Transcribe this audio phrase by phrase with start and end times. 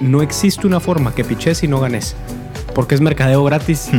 [0.00, 2.16] No existe una forma que piches y no ganes.
[2.74, 3.90] Porque es mercadeo gratis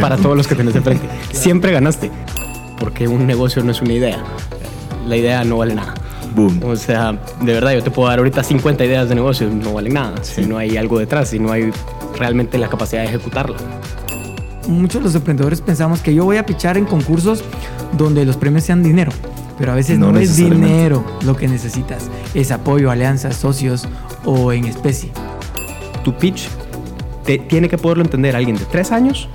[0.00, 1.08] para todos los que tenés enfrente.
[1.32, 2.10] Siempre ganaste.
[2.78, 4.18] Porque un negocio no es una idea.
[5.06, 5.94] La idea no vale nada.
[6.34, 6.62] Boom.
[6.64, 9.94] O sea, de verdad, yo te puedo dar ahorita 50 ideas de negocio, no valen
[9.94, 10.22] nada.
[10.22, 11.70] Si no hay algo detrás, si no hay
[12.18, 13.56] realmente la capacidad de ejecutarla.
[14.68, 17.42] Muchos de los emprendedores pensamos que yo voy a pichar en concursos
[17.96, 19.12] donde los premios sean dinero.
[19.58, 22.10] Pero a veces no, No es dinero lo que necesitas.
[22.34, 23.88] Es apoyo, alianzas, socios
[24.24, 25.10] o en especie.
[26.04, 26.48] Tu pitch
[27.24, 29.28] te, tiene que poderlo entender alguien de 3 años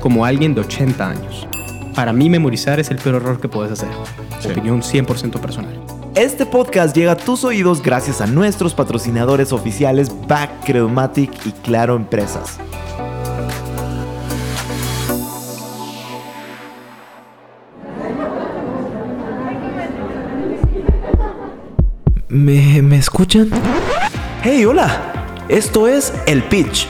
[0.00, 1.46] como alguien de 80 años.
[1.94, 3.88] Para mí, memorizar es el peor error que puedes hacer.
[4.40, 4.48] Sí.
[4.48, 5.78] Opinión 100% personal.
[6.14, 11.96] Este podcast llega a tus oídos gracias a nuestros patrocinadores oficiales Back Credomatic y Claro
[11.96, 12.58] Empresas.
[22.28, 23.50] ¿Me, ¿Me escuchan?
[24.42, 25.09] Hey, hola.
[25.50, 26.86] Esto es El Pitch,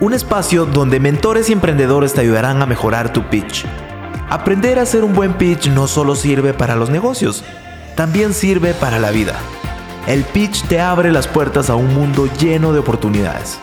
[0.00, 3.66] un espacio donde mentores y emprendedores te ayudarán a mejorar tu pitch.
[4.30, 7.44] Aprender a hacer un buen pitch no solo sirve para los negocios,
[7.96, 9.38] también sirve para la vida.
[10.06, 13.58] El pitch te abre las puertas a un mundo lleno de oportunidades.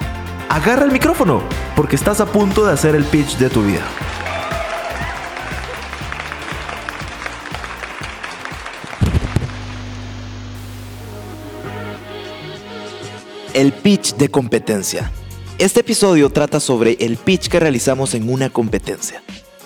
[0.49, 1.41] Agarra el micrófono,
[1.75, 3.88] porque estás a punto de hacer el pitch de tu vida.
[13.58, 15.11] El pitch de competencia.
[15.58, 19.23] Este episodio trata sobre el pitch que realizamos en una competencia.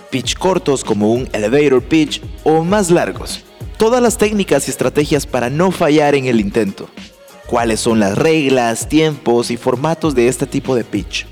[0.09, 3.43] Pitch cortos como un elevator pitch o más largos.
[3.77, 6.87] Todas las técnicas y estrategias para no fallar en el intento.
[7.47, 11.27] Cuáles son las reglas, tiempos y formatos de este tipo de pitch.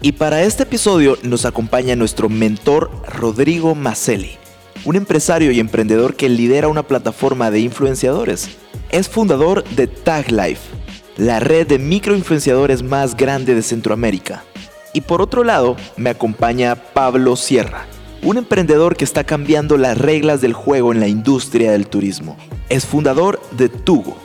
[0.00, 4.38] Y para este episodio nos acompaña nuestro mentor Rodrigo Macelli,
[4.84, 8.48] un empresario y emprendedor que lidera una plataforma de influenciadores.
[8.90, 10.60] Es fundador de Tag Life,
[11.20, 14.42] la red de microinfluenciadores más grande de Centroamérica.
[14.94, 17.84] Y por otro lado, me acompaña Pablo Sierra,
[18.22, 22.38] un emprendedor que está cambiando las reglas del juego en la industria del turismo.
[22.70, 24.16] Es fundador de Tugo,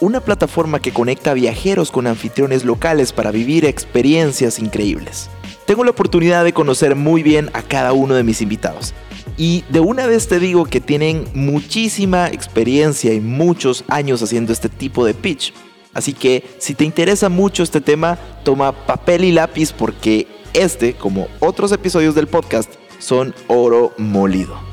[0.00, 5.30] una plataforma que conecta viajeros con anfitriones locales para vivir experiencias increíbles.
[5.64, 8.92] Tengo la oportunidad de conocer muy bien a cada uno de mis invitados.
[9.38, 14.68] Y de una vez te digo que tienen muchísima experiencia y muchos años haciendo este
[14.68, 15.54] tipo de pitch.
[15.94, 21.28] Así que si te interesa mucho este tema, toma papel y lápiz porque este, como
[21.40, 24.71] otros episodios del podcast, son oro molido.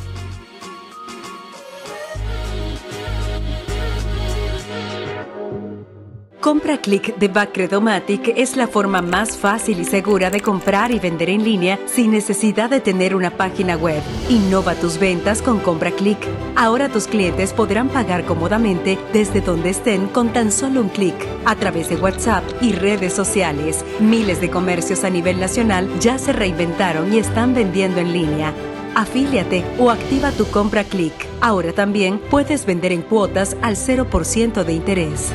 [6.40, 11.30] Compra Click de Bacredomatic es la forma más fácil y segura de comprar y vender
[11.30, 14.02] en línea sin necesidad de tener una página web.
[14.30, 16.18] Innova tus ventas con Compra Click.
[16.56, 21.58] Ahora tus clientes podrán pagar cómodamente desde donde estén con tan solo un clic a
[21.58, 23.84] través de WhatsApp y redes sociales.
[24.00, 28.54] Miles de comercios a nivel nacional ya se reinventaron y están vendiendo en línea.
[28.96, 31.14] Afíliate o activa tu compra click.
[31.42, 35.34] Ahora también puedes vender en cuotas al 0% de interés.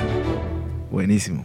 [0.95, 1.45] Buenísimo.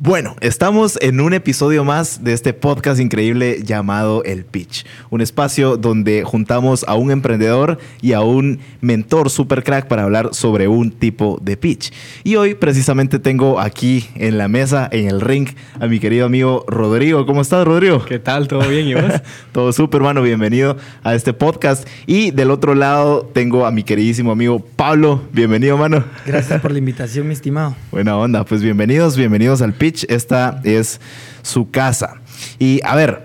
[0.00, 5.76] Bueno, estamos en un episodio más de este podcast increíble llamado El Pitch, un espacio
[5.76, 10.90] donde juntamos a un emprendedor y a un mentor super crack para hablar sobre un
[10.90, 11.92] tipo de pitch.
[12.24, 16.64] Y hoy precisamente tengo aquí en la mesa, en el ring, a mi querido amigo
[16.66, 17.24] Rodrigo.
[17.24, 18.04] ¿Cómo estás, Rodrigo?
[18.04, 18.48] ¿Qué tal?
[18.48, 19.22] ¿Todo bien, y vos?
[19.52, 20.22] Todo súper, hermano.
[20.22, 21.88] Bienvenido a este podcast.
[22.06, 25.22] Y del otro lado tengo a mi queridísimo amigo Pablo.
[25.32, 26.04] Bienvenido, mano.
[26.26, 27.76] Gracias por la invitación, mi estimado.
[27.92, 29.83] Buena onda, pues bienvenidos, bienvenidos al pitch.
[30.08, 31.00] Esta es
[31.42, 32.20] su casa.
[32.58, 33.24] Y a ver,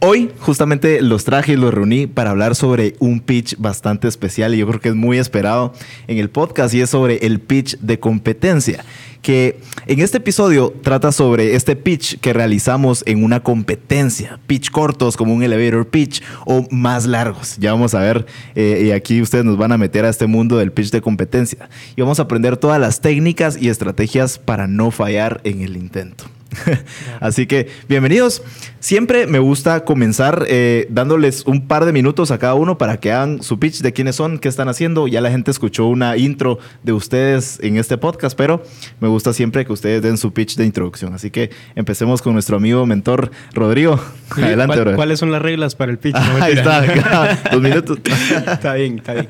[0.00, 4.58] hoy justamente los traje y los reuní para hablar sobre un pitch bastante especial y
[4.58, 5.74] yo creo que es muy esperado
[6.08, 8.84] en el podcast y es sobre el pitch de competencia.
[9.22, 15.16] Que en este episodio trata sobre este pitch que realizamos en una competencia, pitch cortos
[15.16, 17.56] como un elevator pitch o más largos.
[17.58, 20.56] Ya vamos a ver, eh, y aquí ustedes nos van a meter a este mundo
[20.56, 24.90] del pitch de competencia y vamos a aprender todas las técnicas y estrategias para no
[24.90, 26.24] fallar en el intento.
[27.20, 28.42] Así que bienvenidos.
[28.80, 33.12] Siempre me gusta comenzar eh, dándoles un par de minutos a cada uno para que
[33.12, 35.06] hagan su pitch de quiénes son, qué están haciendo.
[35.06, 38.62] Ya la gente escuchó una intro de ustedes en este podcast, pero
[39.00, 41.14] me gusta siempre que ustedes den su pitch de introducción.
[41.14, 44.00] Así que empecemos con nuestro amigo mentor Rodrigo.
[44.30, 44.96] Adelante, ¿Cuál-.
[44.96, 46.16] ¿Cuáles son las reglas para el pitch?
[46.16, 47.98] Ah, No, ahí está, dos minutos.
[48.46, 49.28] está bien, está bien.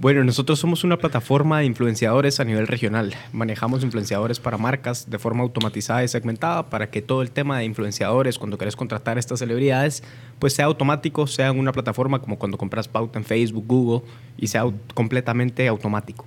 [0.00, 3.16] Bueno, nosotros somos una plataforma de influenciadores a nivel regional.
[3.32, 7.64] Manejamos influenciadores para marcas de forma automatizada y segmentada para que todo el tema de
[7.64, 10.04] influenciadores, cuando querés contratar a estas celebridades,
[10.38, 14.46] pues sea automático, sea en una plataforma como cuando compras pauta en Facebook, Google, y
[14.46, 16.24] sea completamente automático.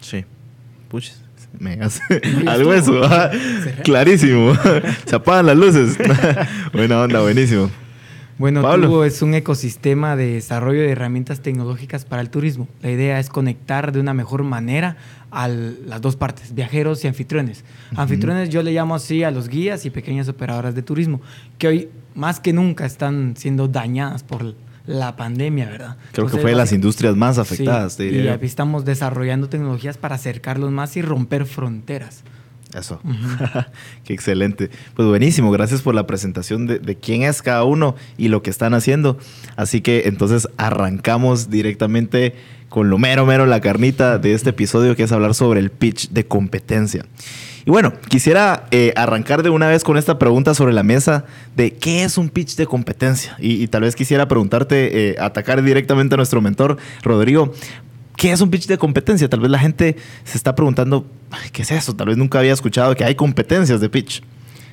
[0.00, 0.24] Sí.
[0.88, 1.10] puch,
[1.58, 2.02] me hace
[2.46, 3.30] algo eso, ah,
[3.84, 4.54] clarísimo.
[5.04, 5.98] Se apagan las luces.
[6.72, 7.70] Buena onda, buenísimo.
[8.40, 8.86] Bueno, Pablo.
[8.86, 12.68] Tubo es un ecosistema de desarrollo de herramientas tecnológicas para el turismo.
[12.80, 14.96] La idea es conectar de una mejor manera
[15.30, 17.66] a las dos partes, viajeros y anfitriones.
[17.94, 21.20] Anfitriones yo le llamo así a los guías y pequeñas operadoras de turismo,
[21.58, 24.54] que hoy más que nunca están siendo dañadas por
[24.86, 25.96] la pandemia, ¿verdad?
[26.12, 29.50] Creo que Entonces, fue de las industrias más afectadas, Sí, te diría y estamos desarrollando
[29.50, 32.24] tecnologías para acercarlos más y romper fronteras.
[32.74, 33.00] Eso.
[34.04, 34.70] Qué excelente.
[34.94, 35.50] Pues buenísimo.
[35.50, 39.18] Gracias por la presentación de, quién es cada uno y lo que están haciendo.
[39.56, 42.34] Así que entonces arrancamos directamente
[42.68, 46.10] con lo mero, mero, la carnita de este episodio, que es hablar sobre el pitch
[46.10, 47.04] de competencia.
[47.66, 51.24] Y bueno, quisiera eh, arrancar de una vez con esta pregunta sobre la mesa
[51.56, 53.36] de qué es un pitch de competencia.
[53.38, 57.52] Y, y tal vez quisiera preguntarte, eh, atacar directamente a nuestro mentor, Rodrigo.
[58.20, 59.30] ¿Qué es un pitch de competencia?
[59.30, 61.96] Tal vez la gente se está preguntando, "Ay, ¿qué es eso?
[61.96, 64.22] Tal vez nunca había escuchado que hay competencias de pitch.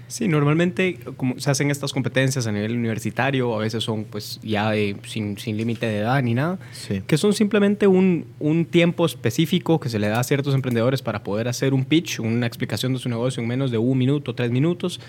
[0.08, 4.72] Sí, normalmente como se hacen estas competencias a nivel universitario, a veces son pues ya
[4.72, 7.02] de- sin, sin límite de edad ni nada, Sí.
[7.06, 11.24] que son simplemente un, un tiempo específico que se le da a ciertos emprendedores para
[11.24, 14.50] poder hacer un pitch, una explicación de su negocio en menos de un minuto, tres
[14.52, 15.00] minutos,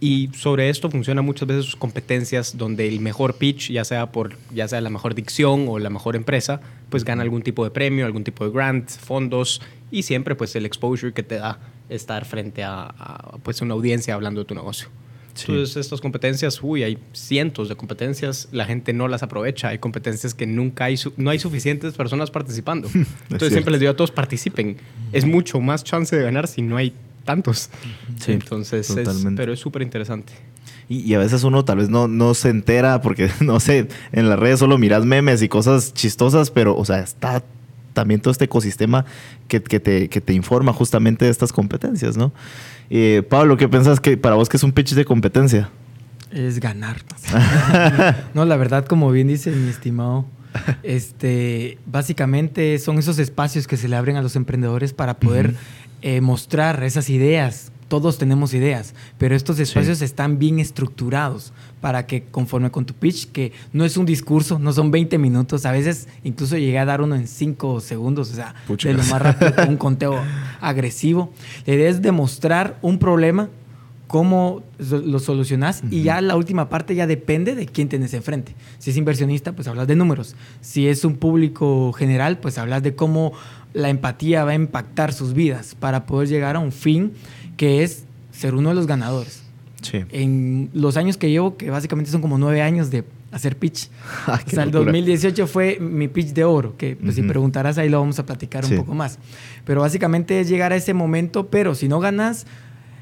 [0.00, 4.36] y sobre esto funcionan muchas veces sus competencias donde el mejor pitch, ya sea por
[4.52, 8.04] ya sea la mejor dicción o la mejor empresa, pues gana algún tipo de premio,
[8.04, 11.58] algún tipo de grant, fondos y siempre pues el exposure que te da
[11.88, 14.88] estar frente a, a, pues una audiencia hablando de tu negocio.
[15.34, 15.46] Sí.
[15.52, 20.34] Entonces estas competencias, uy, hay cientos de competencias, la gente no las aprovecha, hay competencias
[20.34, 22.88] que nunca hay, no hay suficientes personas participando.
[23.30, 24.76] Entonces siempre les digo a todos participen.
[25.12, 26.92] Es mucho más chance de ganar si no hay
[27.24, 27.70] tantos.
[28.18, 30.32] Sí, Entonces, es- pero es súper interesante.
[30.88, 34.28] Y, y a veces uno tal vez no, no se entera porque, no sé, en
[34.28, 37.44] las redes solo miras memes y cosas chistosas, pero, o sea, está
[37.92, 39.04] también todo este ecosistema
[39.48, 42.32] que, que te, que te informa justamente de estas competencias, ¿no?
[42.90, 45.70] Eh, Pablo, ¿qué piensas que para vos que es un pitch de competencia?
[46.32, 46.96] Es ganar.
[48.34, 50.26] no, la verdad, como bien dice mi estimado,
[50.82, 55.54] este, básicamente son esos espacios que se le abren a los emprendedores para poder
[56.02, 57.72] eh, mostrar esas ideas.
[57.90, 63.32] Todos tenemos ideas, pero estos espacios están bien estructurados para que conforme con tu pitch,
[63.32, 67.02] que no es un discurso, no son 20 minutos, a veces incluso llegué a dar
[67.02, 68.90] uno en 5 segundos, o sea, Pucha.
[68.90, 70.20] de lo más rápido, un conteo
[70.60, 71.32] agresivo.
[71.66, 73.48] La idea es demostrar un problema
[74.06, 78.54] cómo lo solucionas y ya la última parte ya depende de quién tienes enfrente.
[78.78, 80.36] Si es inversionista, pues hablas de números.
[80.60, 83.32] Si es un público general, pues hablas de cómo
[83.72, 87.12] la empatía va a impactar sus vidas para poder llegar a un fin
[87.60, 89.42] que es ser uno de los ganadores.
[89.82, 89.98] Sí.
[90.12, 93.90] En los años que llevo, que básicamente son como nueve años de hacer pitch.
[94.26, 94.92] Ay, o sea, el locura.
[94.92, 97.28] 2018 fue mi pitch de oro, que pues, si Ujú.
[97.28, 98.72] preguntarás ahí lo vamos a platicar Sí.
[98.72, 99.18] un poco más.
[99.66, 102.46] Pero básicamente es llegar a ese momento, pero si no ganas,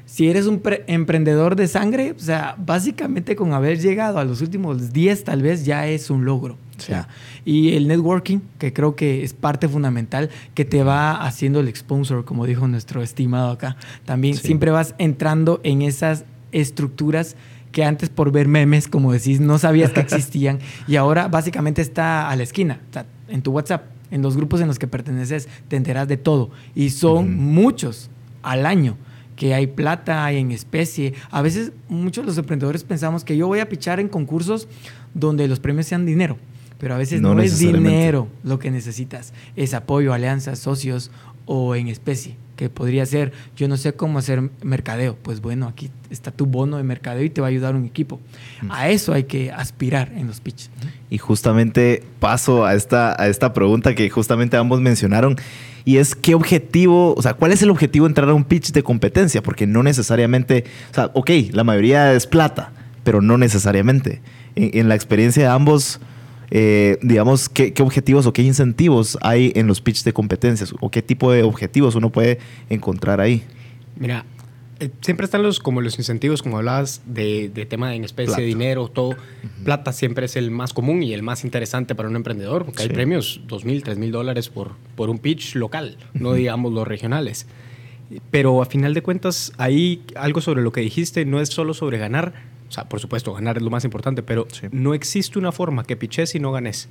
[0.05, 4.41] si eres un pre- emprendedor de sangre, o sea, básicamente con haber llegado a los
[4.41, 6.57] últimos 10 tal vez ya es un logro.
[6.83, 7.07] O sea,
[7.45, 12.25] y el networking, que creo que es parte fundamental, que te va haciendo el sponsor,
[12.25, 13.77] como dijo nuestro estimado acá.
[14.05, 14.47] También Sí.
[14.47, 17.35] siempre vas entrando en esas estructuras
[17.71, 22.29] que antes por ver memes, como decís, no sabías que existían y ahora básicamente está
[22.29, 25.75] a la esquina, sea, en tu WhatsApp, en los grupos en los que perteneces, te
[25.75, 28.09] enteras de todo y son muchos
[28.41, 28.97] al año
[29.35, 31.13] que hay plata, hay en especie.
[31.31, 34.67] A veces muchos de los emprendedores pensamos que yo voy a pichar en concursos
[35.13, 36.37] donde los premios sean dinero,
[36.79, 41.11] pero a veces No no, es dinero lo que necesitas, es apoyo, alianzas, socios
[41.45, 45.89] o en especie, que podría ser, yo no sé cómo hacer mercadeo, pues bueno, aquí
[46.11, 48.19] está tu bono de mercadeo y te va a ayudar un equipo.
[48.69, 50.69] A eso hay que aspirar en los pitches.
[51.09, 55.37] Y justamente paso a esta, a esta pregunta que justamente ambos mencionaron.
[55.85, 58.71] Y es qué objetivo, o sea, ¿cuál es el objetivo de entrar a un pitch
[58.71, 59.41] de competencia?
[59.41, 62.71] Porque no necesariamente, o sea, ok, la mayoría es plata,
[63.03, 64.21] pero no necesariamente.
[64.55, 65.99] En, en la experiencia de ambos,
[66.51, 70.73] eh, digamos, ¿qué, qué objetivos o qué incentivos hay en los pitch de competencias?
[70.79, 72.39] ¿O qué tipo de objetivos uno puede
[72.69, 73.43] encontrar ahí?
[73.97, 74.25] Mira,
[74.79, 78.41] eh, siempre están los como los incentivos, como hablabas, de, de tema en especie, Plata.
[78.41, 79.15] dinero, todo.
[79.65, 82.87] Plata siempre es el más común y el más interesante para un emprendedor, porque hay
[82.87, 82.93] Sí.
[82.93, 87.45] premios, dos mil, tres mil dólares por, por un pitch local, no digamos los regionales.
[88.31, 91.97] Pero a final de cuentas, ahí algo sobre lo que dijiste no es solo sobre
[91.99, 92.33] ganar,
[92.69, 94.67] o sea, por supuesto, ganar es lo más importante, pero Sí.
[94.71, 96.87] no existe una forma que piches y no ganes.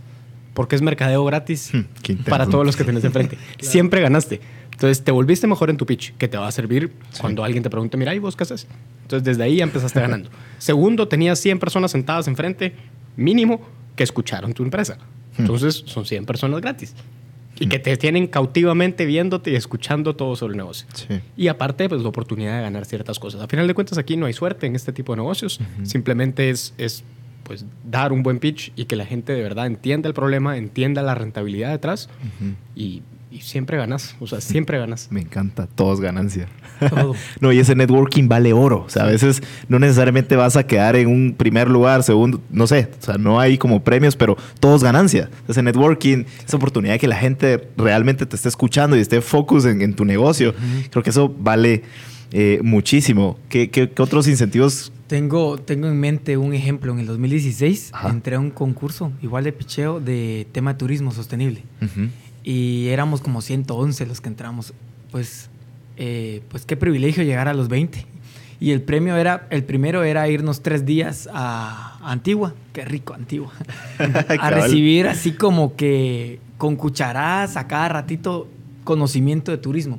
[0.54, 3.38] Porque es mercadeo gratis Hmm, para todos los que tenés enfrente.
[3.60, 4.40] Siempre ganaste.
[4.72, 7.70] Entonces te volviste mejor en tu pitch, que te va a servir cuando alguien te
[7.70, 8.66] pregunte, mira, ¿y vos qué haces?
[9.02, 10.30] Entonces desde ahí ya empezaste ganando.
[10.58, 12.74] Segundo, tenías 100 personas sentadas enfrente,
[13.16, 13.60] mínimo,
[13.96, 14.98] que escucharon tu empresa.
[15.36, 16.94] Entonces son 100 personas gratis.
[17.58, 20.86] Y que te tienen cautivamente viéndote y escuchando todo sobre el negocio.
[20.94, 21.20] Sí.
[21.36, 23.40] Y aparte, pues la oportunidad de ganar ciertas cosas.
[23.40, 25.60] A final de cuentas, aquí no hay suerte en este tipo de negocios.
[25.82, 27.04] Simplemente es, es
[27.42, 31.02] pues, dar un buen pitch y que la gente de verdad entienda el problema, entienda
[31.02, 32.08] la rentabilidad detrás
[32.76, 34.16] y, y siempre ganas.
[34.20, 35.08] O sea, siempre ganas.
[35.10, 36.48] Me encanta, todos ganancia.
[36.88, 37.14] Todo.
[37.40, 38.84] no, y ese networking vale oro.
[38.86, 42.66] O sea, a veces no necesariamente vas a quedar en un primer lugar, segundo, no
[42.66, 42.88] sé.
[43.00, 45.30] O sea, no hay como premios, pero todos ganancia.
[45.48, 49.64] Ese networking, esa oportunidad de que la gente realmente te esté escuchando y esté focus
[49.64, 50.54] en, en tu negocio.
[50.90, 51.82] Creo que eso vale
[52.32, 53.38] eh, muchísimo.
[53.48, 54.92] ¿Qué, qué, qué otros incentivos?
[55.06, 56.92] Tengo, tengo en mente un ejemplo.
[56.92, 58.10] En el 2016 Ajá.
[58.10, 61.62] entré a un concurso, igual de picheo, de tema turismo sostenible.
[61.80, 62.08] Ujú.
[62.48, 64.72] Y éramos como 111 los que entramos.
[65.10, 65.50] Pues,
[65.98, 68.06] eh, pues qué privilegio llegar a los 20.
[68.58, 72.54] Y el premio era, el primero era irnos tres días a Antigua.
[72.72, 73.52] Qué rico, Antigua.
[74.40, 78.48] a recibir así como que con cucharadas a cada ratito
[78.82, 79.98] conocimiento de turismo.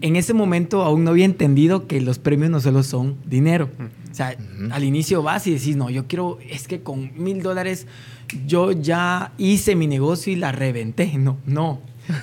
[0.00, 3.68] En ese momento aún no había entendido que los premios no solo son dinero.
[4.14, 4.36] O sea,
[4.70, 7.88] al inicio vas y decís, no, yo quiero, es que con mil dólares
[8.46, 11.18] yo ya hice mi negocio y la reventé.
[11.18, 11.80] No, no.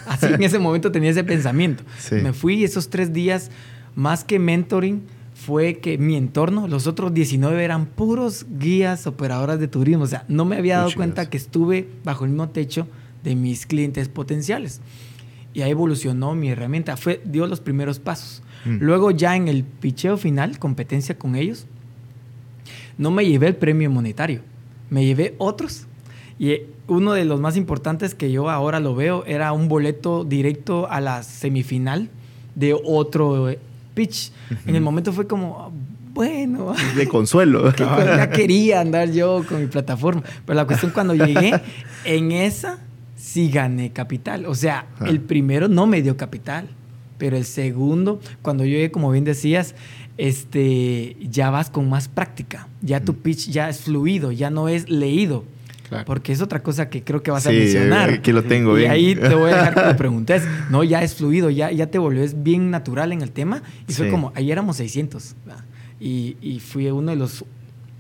[0.08, 1.84] Así en ese momento tenía ese pensamiento.
[2.00, 2.16] Sí.
[2.16, 3.52] Me fui esos tres días,
[3.94, 5.02] más que mentoring,
[5.34, 10.06] fue que mi entorno, los otros 19 eran puros guías, operadoras de turismo.
[10.06, 10.96] O sea, no me había dado Puchigas.
[10.96, 12.88] cuenta que estuve bajo el mismo techo
[13.22, 14.80] de mis clientes potenciales.
[15.54, 16.96] Y ahí evolucionó mi herramienta.
[16.96, 18.44] Fue, dio los primeros pasos.
[18.64, 18.78] Mm.
[18.80, 21.68] Luego ya en el picheo final, competencia con ellos,
[23.02, 24.42] no me llevé el premio monetario.
[24.90, 25.88] Me llevé otros.
[26.38, 30.24] Y eh, uno de los más importantes que yo ahora lo veo era un boleto
[30.24, 32.10] directo a la semifinal
[32.56, 33.58] de otro eh,
[33.96, 34.32] pitch.
[34.68, 35.72] En el momento fue como,
[36.14, 37.74] bueno, De consuelo.
[37.76, 40.22] que ya quería andar yo con mi plataforma.
[40.46, 41.60] Pero la cuestión cuando llegué,
[42.06, 42.80] en esa
[43.16, 44.46] sí gané capital.
[44.46, 45.06] O sea, Ah.
[45.08, 46.68] el primero no me dio capital.
[47.18, 49.76] Pero el segundo, cuando yo llegué, como bien decías,
[50.22, 52.68] este, ya vas con más práctica.
[52.82, 55.44] Ya tu pitch ya es fluido, ya no es leído.
[55.90, 56.06] Claro.
[56.06, 58.10] Porque es otra cosa que creo que vas a Sí, mencionar.
[58.12, 58.92] aquí lo tengo Y bien.
[58.92, 60.44] ahí te voy a dejar que lo preguntes.
[60.70, 63.62] No, ya es fluido, ya, ya te volvés bien natural en el tema.
[63.90, 64.12] Y fue Sí.
[64.12, 65.36] como, ahí éramos 600.
[65.46, 65.64] ¿verdad?
[66.00, 67.44] Y, y fui uno de los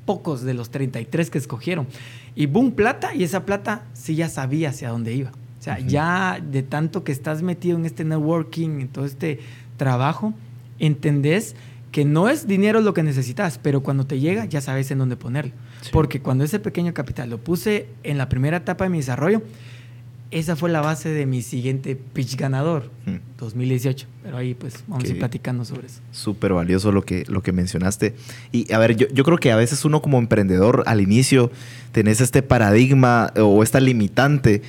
[0.06, 1.88] pocos de los 33 que escogieron.
[2.36, 3.14] Y boom, plata.
[3.16, 5.32] Y esa plata sí ya sabía hacia dónde iba.
[5.32, 9.40] O sea, ya de tanto que estás metido en este networking, en todo este
[9.78, 10.34] trabajo,
[10.80, 11.56] entendés
[11.92, 15.18] que no es dinero lo que necesitas, pero cuando te llega ya sabes en dónde
[15.18, 15.52] ponerlo.
[15.82, 15.90] Sí.
[15.92, 19.42] Porque cuando ese pequeño capital lo puse en la primera etapa de mi desarrollo,
[20.32, 23.16] esa fue la base de mi siguiente pitch ganador, Mm.
[23.38, 24.08] 2018.
[24.24, 26.00] Pero ahí pues vamos a ir platicando sobre eso.
[26.12, 28.16] Súper valioso lo que, lo que mencionaste.
[28.54, 31.52] Y a ver, yo, yo creo que a veces uno como emprendedor al inicio
[31.92, 34.62] tenés este paradigma o esta limitante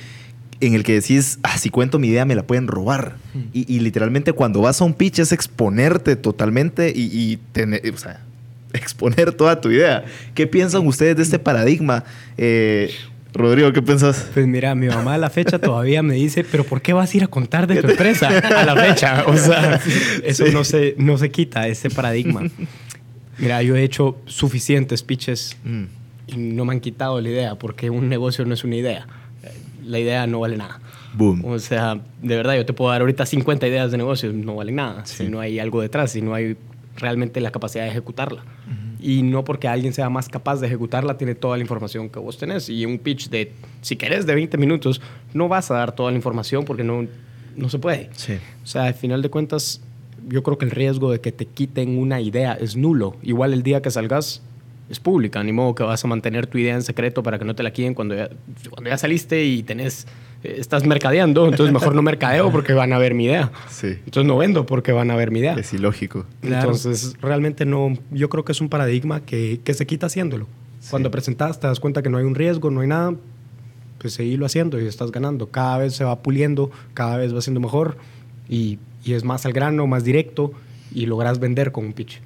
[0.59, 3.17] en el que decís, ah, si cuento mi idea me la pueden robar.
[3.33, 3.39] Mm.
[3.53, 7.97] Y, y literalmente cuando vas a un pitch es exponerte totalmente y, y tener, o
[7.97, 8.21] sea,
[8.73, 10.05] exponer toda tu idea.
[10.33, 12.03] ¿Qué piensan ustedes de este paradigma?
[12.37, 12.91] Eh,
[13.33, 14.27] Rodrigo, ¿qué piensas?
[14.33, 17.17] Pues mira, mi mamá a la fecha todavía me dice, pero ¿por qué vas a
[17.17, 19.23] ir a contar de tu empresa a la fecha?
[19.27, 19.81] O sea,
[20.23, 22.43] eso no, se, no se quita, ese paradigma.
[23.39, 25.83] Mira, yo he hecho suficientes pitches Mm,
[26.27, 29.07] y no me han quitado la idea, porque un negocio no es una idea.
[29.85, 30.79] La idea no vale nada.
[31.13, 31.43] boom.
[31.45, 34.75] O sea, de verdad, yo te puedo dar ahorita 50 ideas de negocio, no valen
[34.75, 35.05] nada.
[35.05, 35.25] Sí.
[35.25, 36.57] Si no hay algo detrás, si no hay
[36.95, 38.43] realmente la capacidad de ejecutarla.
[38.99, 42.37] Y no porque alguien sea más capaz de ejecutarla, tiene toda la información que vos
[42.37, 42.69] tenés.
[42.69, 45.01] Y un pitch de, si querés, de 20 minutos,
[45.33, 47.05] no vas a dar toda la información porque no,
[47.57, 48.09] no se puede.
[48.15, 48.37] Sí.
[48.63, 49.81] O sea, al final de cuentas,
[50.29, 53.17] yo creo que el riesgo de que te quiten una idea es nulo.
[53.21, 54.41] Igual el día que salgas
[54.93, 57.55] es pública, ni modo que vas a mantener tu idea en secreto para que no
[57.55, 58.29] te la quiten cuando ya,
[58.69, 60.07] cuando ya saliste y tenés,
[60.43, 63.51] eh, estás mercadeando, entonces mejor no mercadeo porque van a ver mi idea.
[63.69, 63.87] Sí.
[64.05, 65.55] Entonces no vendo porque van a ver mi idea.
[65.55, 66.25] Es ilógico.
[66.41, 66.61] Claro.
[66.61, 70.47] Entonces, realmente no, yo creo que es un paradigma que, que se quita haciéndolo.
[70.79, 70.89] Sí.
[70.91, 73.15] Cuando presentas, te das cuenta que no hay un riesgo, no hay nada,
[73.97, 75.49] pues seguirlo haciendo y estás ganando.
[75.49, 77.97] Cada vez se va puliendo, cada vez va siendo mejor
[78.47, 80.51] y, y es más al grano, más directo
[80.93, 82.21] y logras vender con un pitch.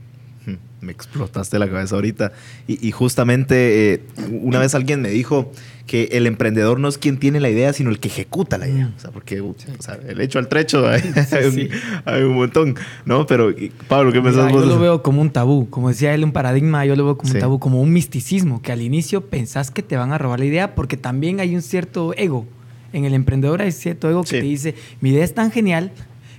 [0.79, 2.33] Me explotaste la cabeza ahorita.
[2.67, 4.01] Y, y justamente eh,
[4.41, 5.51] una vez alguien me dijo
[5.87, 8.91] que el emprendedor no es quien tiene la idea, sino el que ejecuta la idea.
[8.95, 11.69] O sea, porque o sea, el hecho al trecho hay, hay un, Sí.
[12.05, 13.25] hay un montón, ¿no?
[13.25, 13.53] Pero,
[13.87, 14.63] Pablo, ¿qué pensás vos?
[14.65, 15.69] yo lo veo como un tabú.
[15.69, 17.37] Como decía él, un paradigma, yo lo veo como Sí.
[17.37, 20.45] un tabú, como un misticismo, que al inicio pensás que te van a robar la
[20.45, 22.45] idea porque también hay un cierto ego.
[22.93, 24.35] En el emprendedor hay cierto ego que Sí.
[24.39, 25.91] te dice, mi idea es tan genial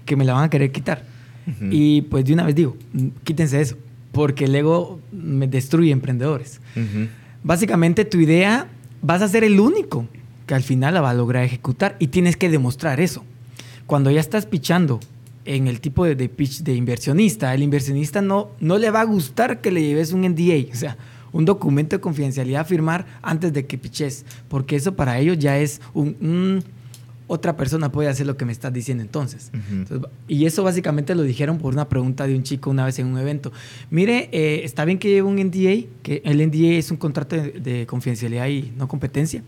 [0.05, 1.03] que me la van a querer quitar.
[1.47, 1.69] Ujú.
[1.71, 3.77] Y pues de una vez digo, mm, quítense eso,
[4.13, 6.61] porque el ego me destruye emprendedores.
[7.43, 8.69] Básicamente tu idea
[9.03, 10.07] vas a ser el único
[10.47, 13.25] que al final la va a lograr ejecutar y tienes que demostrar eso.
[13.87, 15.01] Cuando ya estás pichando
[15.45, 19.05] en el tipo de, de pitch de inversionista, el inversionista no, no le va a
[19.05, 20.97] gustar que le lleves un NDA, o sea,
[21.33, 25.59] un documento de confidencialidad a firmar antes de que piches, porque eso para ellos ya
[25.59, 26.65] es un, un
[27.29, 29.53] otra persona puede hacer lo que me estás diciendo entonces.
[29.71, 33.07] entonces y eso básicamente lo dijeron por una pregunta de un chico una vez en
[33.07, 33.53] un evento.
[33.91, 37.53] Mire, eh, está bien que lleve un NDA, que el NDA es un contrato de,
[37.53, 39.45] de confidencialidad y no competencia.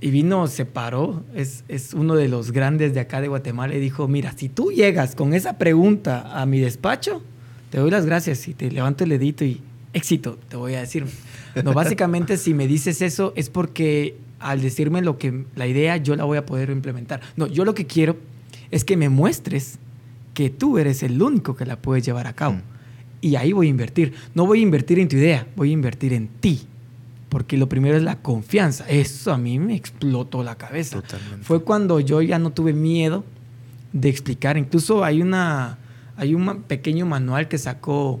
[0.00, 3.80] Y vino, se paró, es, es, uno de los grandes de acá de Guatemala y
[3.80, 7.22] dijo, mira, si tú llegas con esa pregunta a mi despacho,
[7.70, 9.60] te doy las gracias y te levanto el dedito y
[9.92, 11.06] éxito, te voy a decir.
[11.62, 16.16] No, básicamente si me dices eso es porque al decirme lo que la idea yo
[16.16, 17.20] la voy a poder implementar.
[17.36, 18.16] No, yo lo que quiero
[18.70, 19.78] es que me muestres
[20.34, 22.54] que tú eres el único que la puedes llevar a cabo.
[22.54, 22.62] Mm.
[23.20, 24.14] Y ahí voy a invertir.
[24.34, 26.62] No voy a invertir en tu idea, voy a invertir en ti.
[27.28, 28.88] Porque lo primero es la confianza.
[28.88, 31.00] Eso a mí me explotó la cabeza.
[31.00, 31.44] Totalmente.
[31.44, 33.24] Fue cuando yo ya no tuve miedo
[33.92, 34.56] de explicar.
[34.56, 35.78] Incluso hay una
[36.16, 38.20] hay un pequeño manual que sacó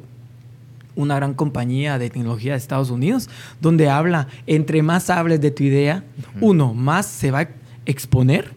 [1.00, 3.28] una gran compañía de tecnología de Estados Unidos,
[3.60, 6.04] donde habla, entre más hables de tu idea,
[6.40, 7.48] uno, más se va a
[7.86, 8.52] exponer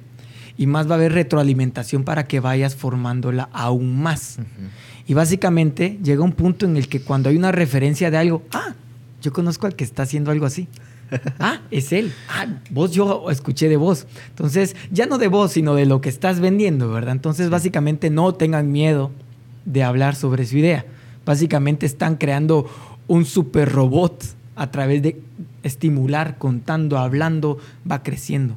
[0.57, 4.37] y más va a haber retroalimentación para que vayas formándola aún más.
[5.07, 8.73] Y básicamente llega un punto en el que cuando hay una referencia de algo, ah,
[9.21, 10.67] yo conozco al que está haciendo algo así.
[11.39, 12.11] ah, es él.
[12.29, 14.07] Ah, vos yo escuché de vos.
[14.29, 17.13] Entonces, ya no de vos, sino de lo que estás vendiendo, ¿verdad?
[17.13, 19.11] Entonces, básicamente no tengan miedo
[19.65, 20.85] de hablar sobre su idea.
[21.25, 22.69] Básicamente están creando
[23.07, 24.23] un super robot
[24.55, 25.21] a través de
[25.63, 27.57] estimular, contando, hablando,
[27.89, 28.55] va creciendo.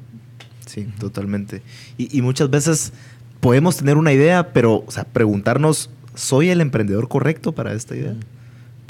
[0.67, 1.63] Sí, totalmente.
[1.97, 2.93] Y, muchas veces
[3.41, 8.15] podemos tener una idea, pero o sea, preguntarnos, ¿soy el emprendedor correcto para esta idea?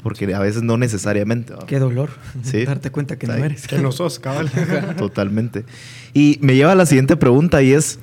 [0.01, 1.53] Porque a veces no necesariamente.
[1.67, 2.09] Qué dolor
[2.65, 3.67] darte cuenta que no eres.
[3.67, 4.49] Que no sos, cabal.
[4.97, 5.65] Totalmente.
[6.13, 7.99] Y me lleva a la siguiente pregunta y es,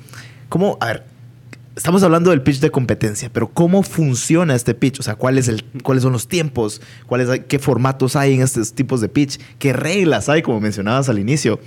[0.49, 1.03] ¿cómo, a ver,
[1.75, 4.99] estamos hablando del pitch de competencia, pero ¿cómo funciona este pitch?
[4.99, 6.81] O sea, ¿cuál es el, ¿cuáles son los tiempos?
[7.05, 9.39] ¿Cuáles, ¿Qué formatos hay en estos tipos de pitch?
[9.59, 11.59] ¿Qué reglas hay, como mencionabas al inicio?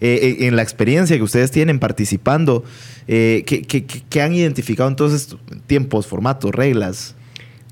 [0.00, 2.64] Eh, eh, en la experiencia que ustedes tienen participando,
[3.06, 7.14] eh, ¿qué, qué, han identificado entonces tiempos, formatos, reglas?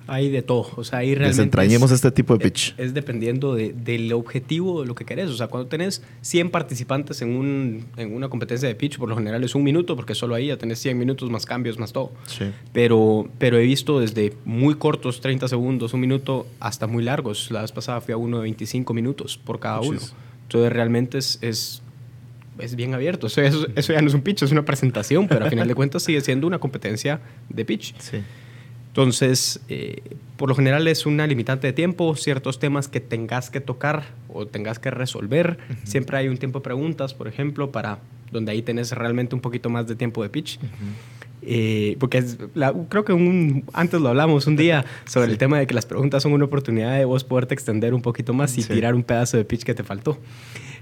[0.07, 0.69] Hay de todo.
[0.77, 1.37] O sea, ahí realmente.
[1.37, 2.75] Desentrañemos este tipo de pitch.
[2.77, 5.31] Es, dependiendo del objetivo de lo que querés.
[5.31, 9.17] O sea, cuando tenés 100 participantes en, un, en una competencia de pitch, por lo
[9.17, 12.13] general es un minuto, porque solo ahí ya tenés 100 minutos más cambios, más todo.
[12.27, 12.47] Sí.
[12.73, 17.51] Pero, pero he visto desde muy cortos, 30 segundos, un minuto, hasta muy largos.
[17.51, 20.01] La vez pasada fui a uno de 25 minutos por cada uno.
[20.45, 21.83] Entonces, realmente es, es
[22.59, 23.27] es bien abierto.
[23.27, 25.75] Eso, eso, eso, ya no es un pitch, es una presentación, pero a final de
[25.75, 27.95] cuentas sigue siendo una competencia de pitch.
[27.99, 28.19] Sí.
[28.93, 30.03] Entonces, eh,
[30.37, 34.47] por lo general es una limitante de tiempo, ciertos temas que tengas que tocar o
[34.47, 35.57] tengas que resolver.
[35.85, 38.01] Siempre hay un tiempo de preguntas, por ejemplo, para
[38.31, 40.59] donde ahí tenés realmente un poquito más de tiempo de pitch.
[41.41, 42.23] Eh, porque
[42.91, 46.35] creo que antes lo hablamos un día sobre el tema de que las preguntas son
[46.35, 49.63] una oportunidad de vos poderte extender un poquito más y tirar un pedazo de pitch
[49.63, 50.19] que te faltó.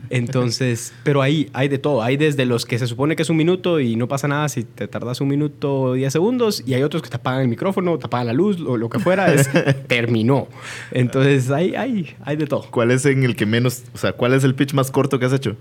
[0.08, 2.02] Entonces, pero ahí hay de todo.
[2.02, 4.64] Hay desde los que se supone que es un minuto y no pasa nada si
[4.64, 7.98] te tardas un minuto o 10 segundos, y hay otros que te apagan el micrófono,
[7.98, 9.48] te apagan la luz, o lo que fuera, es
[9.86, 10.48] terminó.
[10.90, 12.66] Entonces, hay, hay, hay de todo.
[12.70, 15.26] ¿Cuál es en el que menos, o sea, cuál es el pitch más corto que
[15.26, 15.56] has hecho?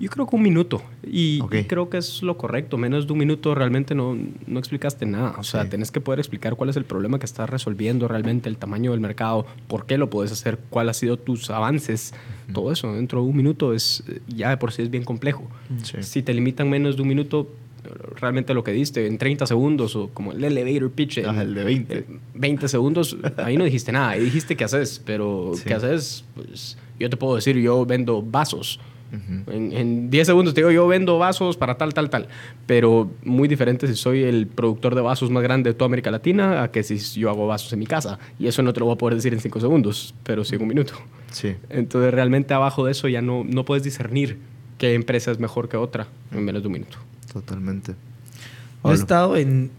[0.00, 0.82] Yo creo que un minuto.
[1.04, 2.76] Y, creo que es lo correcto.
[2.76, 5.36] Menos de un minuto realmente no, no explicaste nada.
[5.38, 8.56] O sea, tenés que poder explicar cuál es el problema que estás resolviendo realmente, el
[8.56, 12.12] tamaño del mercado, por qué lo puedes hacer, cuáles han sido tus avances.
[12.52, 15.48] Todo eso dentro de un minuto es ya de por sí es bien complejo.
[16.00, 17.48] Si te limitan menos de un minuto,
[18.16, 22.06] realmente lo que diste en 30 segundos o como el elevator pitch el de 20
[22.34, 27.10] 20 segundos ahí no dijiste nada ahí dijiste qué haces pero qué haces pues yo
[27.10, 28.80] te puedo decir yo vendo vasos
[29.46, 32.28] en, 10 segundos te digo, yo vendo vasos para tal, tal, tal.
[32.66, 36.62] Pero muy diferente si soy el productor de vasos más grande de toda América Latina
[36.62, 38.18] a que si yo hago vasos en mi casa.
[38.38, 40.62] Y eso no te lo voy a poder decir en 5 segundos, pero sí en
[40.62, 40.94] un minuto.
[41.30, 41.56] Sí.
[41.68, 44.38] Entonces realmente abajo de eso ya no, no puedes discernir
[44.78, 46.98] qué empresa es mejor que otra en menos de un minuto.
[47.32, 47.94] Totalmente.
[48.84, 49.70] He estado en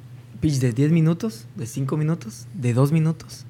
[0.42, 3.46] pitch de 10 minutos, de 5 minutos, de 2 minutos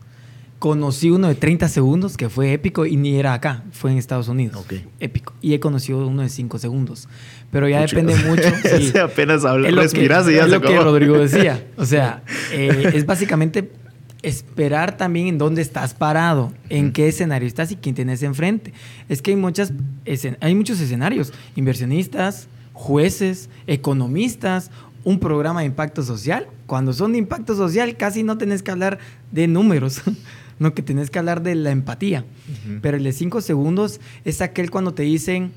[0.59, 4.27] conocí uno de 30 segundos que fue épico y ni era acá, fue en Estados
[4.27, 4.65] Unidos.
[4.99, 5.33] Épico.
[5.41, 7.07] Y he conocido uno de 5 segundos.
[7.51, 8.43] Pero ya depende mucho.
[8.77, 11.65] Sí, apenas hablas, respiras y ya Es lo que Rodrigo decía.
[11.77, 13.71] O sea, eh, es básicamente
[14.21, 18.73] esperar también en dónde estás parado, en qué escenario estás y quién tienes enfrente.
[19.07, 19.71] Es que hay, muchas,
[20.39, 21.31] hay muchos escenarios.
[21.55, 24.71] Inversionistas, jueces, economistas,
[25.03, 26.47] un programa de impacto social.
[26.65, 28.97] Cuando son de impacto social casi no tenés que hablar
[29.31, 30.01] de números.
[30.59, 32.25] no que tenés que hablar de la empatía.
[32.81, 35.51] Pero el de cinco segundos es aquel cuando te dicen,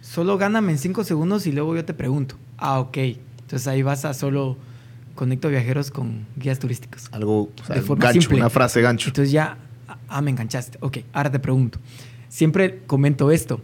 [0.00, 2.36] solo gáname en cinco segundos y luego yo te pregunto.
[2.58, 2.96] Ah, ok.
[2.98, 4.56] Entonces ahí vas a solo
[5.14, 7.08] conecto viajeros con guías turísticos.
[7.12, 8.38] Algo, o sea, De forma gancho, simple.
[8.38, 9.10] una frase gancho.
[9.10, 9.58] Entonces ya,
[10.08, 10.78] ah, me enganchaste.
[10.80, 11.78] Ok, ahora te pregunto.
[12.28, 13.60] Siempre comento esto.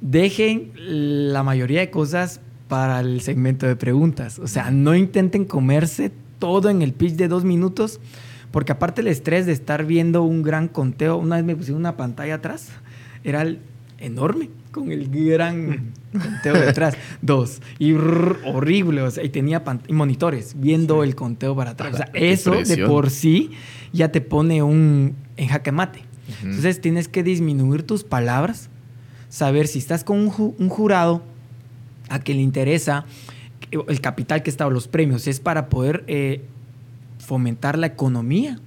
[0.00, 4.38] Dejen la mayoría de cosas para el segmento de preguntas.
[4.38, 8.00] O sea, no intenten comerse todo en el pitch de dos minutos,
[8.50, 11.96] porque aparte el estrés de estar viendo un gran conteo, una vez me pusieron una
[11.96, 12.68] pantalla atrás,
[13.24, 13.60] era el-
[13.98, 16.94] enorme, con el gran conteo detrás.
[17.20, 17.60] Dos.
[17.78, 21.94] Y horrible, o sea, y tenía y monitores viendo el conteo para atrás.
[21.94, 23.50] O sea, eso de por sí
[23.92, 26.02] ya te pone un en jaque mate.
[26.42, 28.70] Entonces tienes que disminuir tus palabras,
[29.28, 31.22] saber si estás con un, ju- un jurado
[32.08, 33.04] a que le interesa
[33.70, 36.42] el capital que está o los premios, es para poder eh,
[37.30, 38.58] fomentar la economía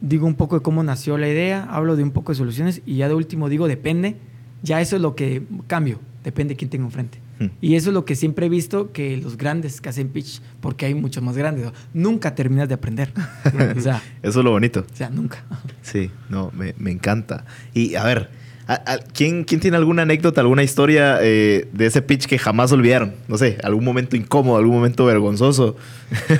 [0.01, 2.99] digo un poco de cómo nació la idea, hablo de un poco de soluciones y
[2.99, 4.19] ya de último digo depende.
[4.63, 7.19] Ya eso es lo que cambio, depende de quién tengo enfrente.
[7.39, 7.47] Hmm.
[7.61, 10.87] Y eso es lo que siempre he visto que los grandes que hacen pitch, porque
[10.87, 11.73] hay muchos más grandes, ¿no?
[11.95, 13.13] nunca terminas de aprender.
[13.77, 14.85] o, sea, Eso es lo bonito.
[14.91, 15.45] o sea, nunca.
[15.83, 17.45] Sí, no, me, me encanta.
[17.75, 18.29] Y a ver,
[18.67, 22.71] a- a- ¿quién, quién tiene alguna anécdota, alguna historia eh, de ese pitch que jamás
[22.73, 23.15] olvidaron?
[23.29, 25.77] No sé, algún momento incómodo, algún momento vergonzoso.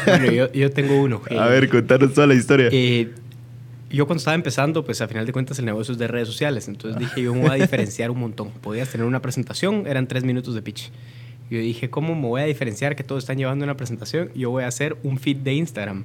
[0.07, 1.21] Bueno, yo, yo tengo uno.
[1.31, 2.69] A eh, ver, contanos toda la historia.
[2.71, 3.11] Eh,
[3.93, 6.69] yo cuando estaba empezando, pues a final de cuentas el negocio es de redes sociales,
[6.69, 8.51] entonces dije yo me voy a diferenciar un montón.
[8.51, 10.91] Podías tener una presentación, eran tres minutos de pitch.
[11.51, 14.31] Yo dije, ¿cómo me voy a diferenciar que todos están llevando una presentación?
[14.35, 16.05] Yo voy a hacer un feed de Instagram.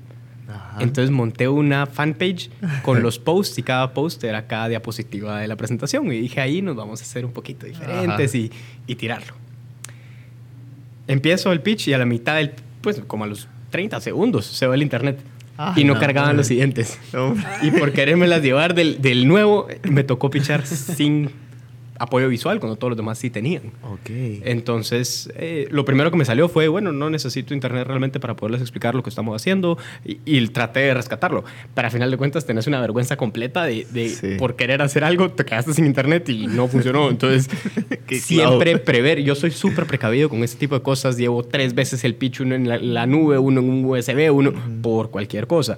[0.50, 0.78] Ajá.
[0.82, 2.50] Entonces monté una fanpage
[2.82, 6.12] con los posts y cada post era cada diapositiva de la presentación.
[6.12, 8.52] Y dije, ahí nos vamos a hacer un poquito diferentes y,
[8.88, 9.36] y tirarlo.
[11.08, 14.68] Empiezo el pitch y a la mitad del, pues como a los 30 segundos se
[14.68, 15.20] va el internet.
[15.58, 17.00] Ah, y no no, cargaban los siguientes.
[17.14, 17.44] Hombre.
[17.64, 21.32] Y por querérmelas llevar del, del nuevo, me tocó pichar sin
[22.00, 23.64] apoyo visual, cuando todos los demás sí tenían.
[23.84, 24.10] Ok.
[24.46, 28.62] Entonces, eh, lo primero que me salió fue, bueno, no necesito internet realmente para poderles
[28.62, 31.44] explicar lo que estamos haciendo y, y traté de rescatarlo.
[31.74, 34.36] Pero al final de cuentas tenés una vergüenza completa de, de Sí.
[34.40, 37.10] por querer hacer algo, te quedaste sin internet y no funcionó.
[37.10, 37.50] Entonces,
[38.10, 39.22] siempre prever.
[39.22, 41.18] Yo soy súper precavido con ese tipo de cosas.
[41.18, 44.54] Llevo tres veces el pitch, uno en la, la nube, uno en un USB, uno
[44.82, 45.78] por cualquier cosa.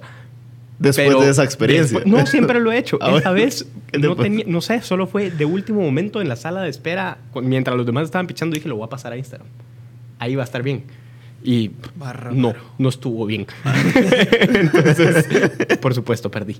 [0.80, 1.98] Después Pero de esa experiencia.
[2.00, 2.98] después- no, siempre lo he hecho.
[3.02, 4.22] Ah, Esta vez, ¿Qué te no, pasó?
[4.22, 7.18] tenía, no sé, solo fue de último momento en la sala de espera.
[7.42, 9.46] Mientras los demás estaban pichando, dije, lo voy a pasar a Instagram.
[10.18, 10.82] Ahí va a estar bien.
[11.42, 12.34] Y Bárbaro.
[12.34, 13.46] no, no estuvo bien.
[14.40, 15.26] Entonces,
[15.80, 16.56] por supuesto, perdí.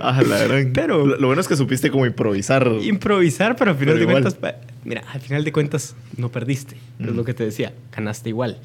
[0.00, 2.66] Ah, la gran- Pero- lo, lo bueno es que supiste como improvisar.
[2.82, 4.22] Improvisar, pero al final Pero de igual.
[4.32, 6.76] cuentas, mira, al final de cuentas no perdiste.
[6.98, 8.58] Es lo que te decía, ganaste igual.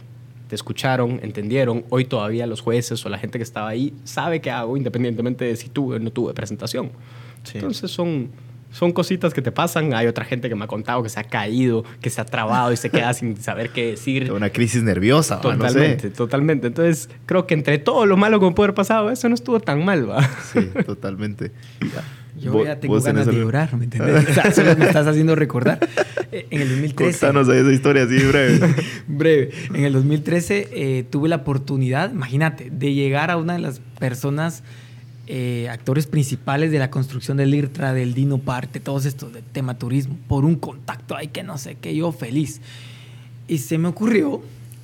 [0.56, 1.84] Te escucharon, entendieron.
[1.90, 5.54] Hoy todavía los jueces o la gente que estaba ahí sabe qué hago, independientemente de
[5.58, 6.92] si tuve o no tuve presentación.
[7.44, 7.58] Sí.
[7.58, 8.30] Entonces son,
[8.72, 9.94] son cositas que te pasan.
[9.94, 12.72] Hay otra gente que me ha contado que se ha caído, que se ha trabado
[12.72, 14.32] y se queda sin saber qué decir.
[14.32, 15.74] Una crisis nerviosa, va, no sé.
[15.74, 16.68] Totalmente, totalmente.
[16.68, 19.60] Entonces, creo que entre todo lo malo que me puede haber pasado, eso no estuvo
[19.60, 20.24] tan mal, va.
[20.54, 21.52] Sí, totalmente.
[22.40, 24.26] Yo ya tengo ganas de algo- llorar, ¿me entiendes?
[24.30, 25.80] O sea, solo me estás haciendo recordar.
[26.32, 27.20] Eh, En el 2013.
[27.20, 28.76] Contanos esa historia así breve.
[29.08, 29.52] Breve.
[29.74, 34.64] En el 2013 eh, tuve la oportunidad, imagínate, de llegar a una de las personas,
[35.28, 39.44] eh, actores principales de la construcción del IRTRA, del Dino Park, de todos estos, del
[39.44, 42.60] tema turismo, por un contacto ahí que no sé qué, yo feliz.
[43.48, 44.42] Y se me ocurrió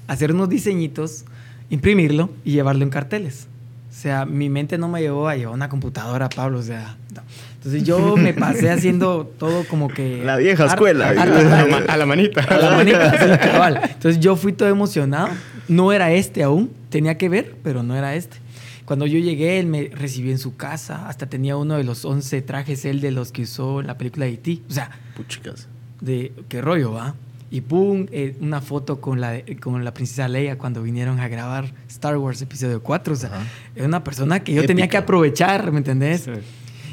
[0.08, 1.26] hacer unos diseñitos,
[1.70, 3.48] imprimirlo y llevarlo en carteles.
[3.90, 6.60] O sea, mi mente no me llevó a llevar una computadora, Pablo.
[6.60, 7.22] O sea, no.
[7.56, 10.24] entonces yo me pasé haciendo todo como que.
[10.24, 11.10] La vieja escuela.
[11.10, 12.42] A la, a la manita.
[12.42, 13.80] a la manita, sí, cabal.
[13.84, 15.30] Entonces yo fui todo emocionado.
[15.68, 16.72] No era este aún.
[16.90, 18.38] Tenía que ver, pero no era este.
[18.86, 21.08] Cuando yo llegué, él me recibió en su casa.
[21.08, 24.26] Hasta tenía uno de los 11 trajes, él de los que usó en la película
[24.26, 24.60] de E.T.
[24.70, 25.68] O sea, Puchicas.
[26.02, 27.16] de qué rollo, ¿va?
[27.50, 31.74] Y pum, eh, una foto con la, con la princesa Leia cuando vinieron a grabar
[31.90, 33.14] Star Wars Episodio 4.
[33.14, 33.44] O sea, Ajá.
[33.76, 36.22] es una persona que yo tenía que aprovechar, ¿me entendés?
[36.22, 36.32] Sí.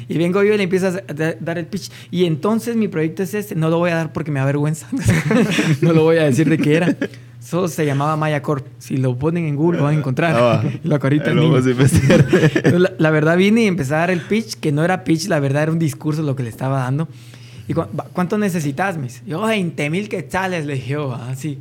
[0.09, 1.89] Y vengo yo y le empiezo a da- dar el pitch.
[2.11, 3.55] Y entonces mi proyecto es este.
[3.55, 4.87] No lo voy a dar porque me da vergüenza.
[5.81, 6.95] no lo voy a decir de qué era.
[7.39, 8.65] Solo se llamaba Maya Corp.
[8.79, 10.35] Si lo ponen en Google lo van a encontrar.
[10.35, 11.57] Ah, la carita niño.
[12.79, 15.39] la, la verdad vine y empecé a dar el pitch, que no era pitch, la
[15.39, 17.07] verdad era un discurso lo que le estaba dando.
[17.67, 19.23] Y cu- ¿cuánto necesitas, mis?
[19.25, 21.59] Yo, 20 mil quetzales, le dije, yo, así.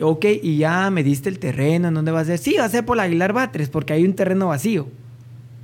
[0.00, 2.38] Ok, y ya me diste el terreno, ¿en dónde va a ser?
[2.38, 4.86] Sí, va a ser por la Aguilar Batres, porque hay un terreno vacío.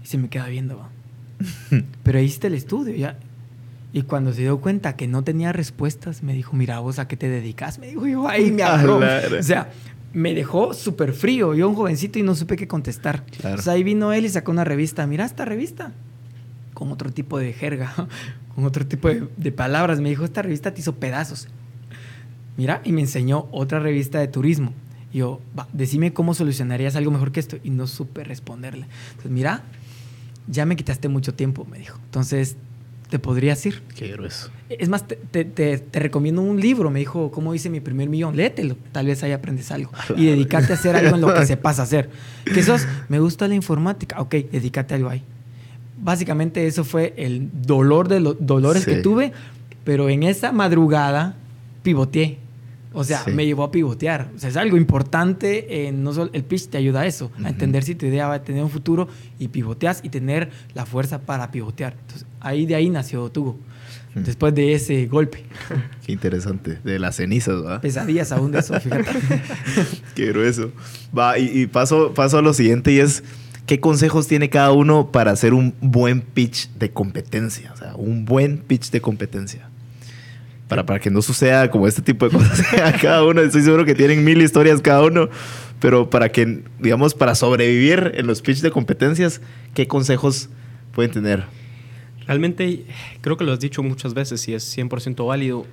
[0.03, 0.91] Y se me queda viendo, va.
[2.03, 3.19] Pero ahí está el estudio, ya.
[3.93, 7.17] Y cuando se dio cuenta que no tenía respuestas, me dijo, mira, vos a qué
[7.17, 7.79] te dedicas.
[7.79, 8.99] Me dijo, yo, ahí me agarró.
[8.99, 9.71] O sea,
[10.13, 11.55] me dejó súper frío.
[11.55, 13.25] Yo, un jovencito, y no supe qué contestar.
[13.25, 13.51] Claro.
[13.51, 15.07] Entonces ahí vino él y sacó una revista.
[15.07, 15.93] Mira esta revista.
[16.75, 17.95] Con otro tipo de jerga,
[18.55, 20.01] con otro tipo de, de palabras.
[20.01, 21.49] Me dijo, esta revista te hizo pedazos.
[22.57, 24.75] Mira, y me enseñó otra revista de turismo.
[25.13, 27.57] Y yo, va, decime cómo solucionarías algo mejor que esto.
[27.65, 28.87] Y no supe responderle.
[29.11, 29.63] Entonces, mira,
[30.49, 31.99] ya me quitaste mucho tiempo, me dijo.
[32.05, 32.57] Entonces,
[33.11, 33.83] te podrías ir.
[33.97, 34.51] Qué grueso.
[34.69, 36.91] Es más, te, te- te- te recomiendo un libro.
[36.91, 38.37] Me dijo, ¿cómo hice mi primer millón?
[38.37, 38.77] Léetelo.
[38.93, 39.93] Tal vez ahí aprendes algo.
[40.17, 42.11] Y dedícate a hacer algo en lo que sepas hacer.
[42.45, 44.21] Que sos, me gusta la informática.
[44.21, 45.23] Ok, dedícate a algo ahí.
[45.99, 48.91] Básicamente eso fue el dolor de los dolores Sí.
[48.91, 49.33] que tuve,
[49.85, 51.37] pero en esa madrugada
[51.83, 52.39] pivoteé.
[52.99, 53.31] O sea, Sí.
[53.33, 54.31] me llevó a pivotear.
[54.35, 55.87] O sea, es algo importante.
[55.87, 57.49] eh, no solo, el pitch te ayuda a eso, a Ujú.
[57.49, 59.07] entender si tu idea va a tener un futuro
[59.39, 61.95] y pivoteas y tener la fuerza para pivotear.
[62.01, 63.59] Entonces, ahí de ahí nació Tugo.
[64.15, 64.23] Mm.
[64.23, 65.45] Después de ese golpe.
[66.07, 66.79] Qué interesante.
[66.83, 67.81] De las cenizas, ¿va?
[67.83, 69.05] Pesadillas aún de eso, fíjate.
[70.15, 70.73] Qué grueso.
[71.17, 73.23] Va, y, y paso, paso a lo siguiente y es,
[73.67, 77.73] ¿qué consejos tiene cada uno para hacer un buen pitch de competencia?
[77.73, 79.69] O sea, un buen pitch de competencia.
[80.69, 83.41] Para, para que no suceda como este tipo de cosas a cada uno.
[83.41, 85.29] Estoy seguro que tienen mil historias cada uno,
[85.81, 89.41] pero para que, digamos, para sobrevivir en los pitch de competencias,
[89.75, 90.49] ¿qué consejos
[90.93, 91.45] pueden tener?
[92.27, 92.85] Realmente,
[93.21, 95.67] creo que lo has dicho muchas veces y es 100% válido.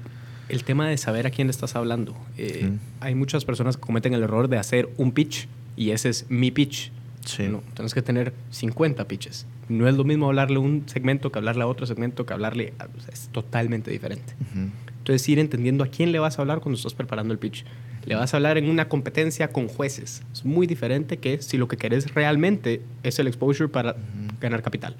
[0.49, 2.15] El tema de saber a quién le estás hablando.
[2.37, 2.77] Eh, Ujú.
[2.99, 6.51] Hay muchas personas que cometen el error de hacer un pitch y ese es mi
[6.51, 6.91] pitch.
[7.25, 7.47] Sí.
[7.47, 9.45] No, tienes que tener 50 pitches.
[9.69, 12.73] No es lo mismo hablarle un segmento que hablarle a otro segmento que hablarle.
[12.79, 14.33] a- o sea, es totalmente diferente.
[14.51, 14.69] Ujú.
[14.99, 17.65] Entonces, ir entendiendo a quién le vas a hablar cuando estás preparando el pitch.
[18.05, 20.23] Le vas a hablar en una competencia con jueces.
[20.33, 23.95] Es muy diferente que si lo que querés realmente es el exposure para
[24.41, 24.95] ganar capital.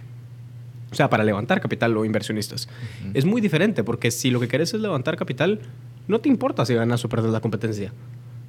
[0.92, 2.68] O sea, para levantar capital o inversionistas.
[3.14, 5.60] Es muy diferente porque si lo que querés es levantar capital,
[6.08, 7.92] no te importa si ganas o perdes la competencia.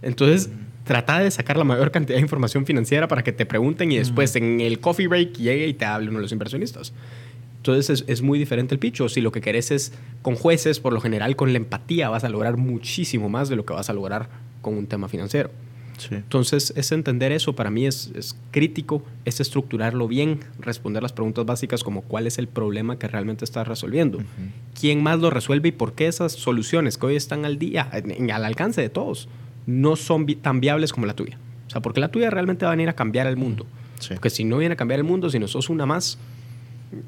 [0.02, 0.50] Entonces,
[0.84, 4.36] trata de sacar la mayor cantidad de información financiera para que te pregunten y después
[4.36, 6.92] en el coffee break llegue y te hable uno de los inversionistas.
[7.56, 9.00] Entonces es, es muy diferente el pitch.
[9.00, 12.22] O si lo que querés es con jueces, por lo general con la empatía vas
[12.24, 14.28] a lograr muchísimo más de lo que vas a lograr
[14.60, 15.50] con un tema financiero.
[15.96, 16.16] Sí.
[16.16, 21.46] Entonces, es entender eso para mí es, es crítico, es estructurarlo bien, responder las preguntas
[21.46, 24.18] básicas como cuál es el problema que realmente estás resolviendo,
[24.78, 28.10] quién más lo resuelve y por qué esas soluciones que hoy están al día, en-
[28.10, 29.28] en- al alcance de todos,
[29.66, 31.38] no son vi- tan viables como la tuya.
[31.66, 33.66] O sea, porque la tuya realmente va a venir a cambiar el mundo.
[34.00, 34.14] Sí.
[34.14, 36.18] Porque si no viene a cambiar el mundo, si no sos una más,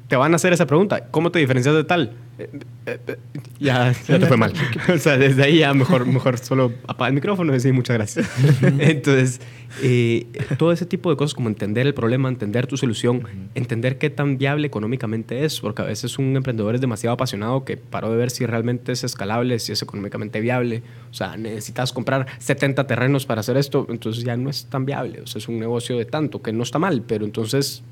[0.07, 1.07] te van a hacer esa pregunta.
[1.11, 2.13] ¿Cómo te diferencias de tal?
[2.39, 2.49] Eh,
[2.85, 3.17] eh, eh,
[3.59, 4.53] ya, ya te fue mal.
[4.93, 8.29] o sea, desde ahí ya mejor, mejor solo apaga el micrófono y decir muchas gracias.
[8.61, 9.41] Entonces,
[9.81, 13.23] eh, todo ese tipo de cosas como entender el problema, entender tu solución,
[13.55, 17.77] entender qué tan viable económicamente es, porque a veces un emprendedor es demasiado apasionado que
[17.77, 20.83] paró de ver si realmente es escalable, si es económicamente viable.
[21.11, 25.21] O sea, necesitas comprar 70 terrenos para hacer esto, entonces ya no es tan viable.
[25.21, 27.83] O sea, es un negocio de tanto, que no está mal, pero entonces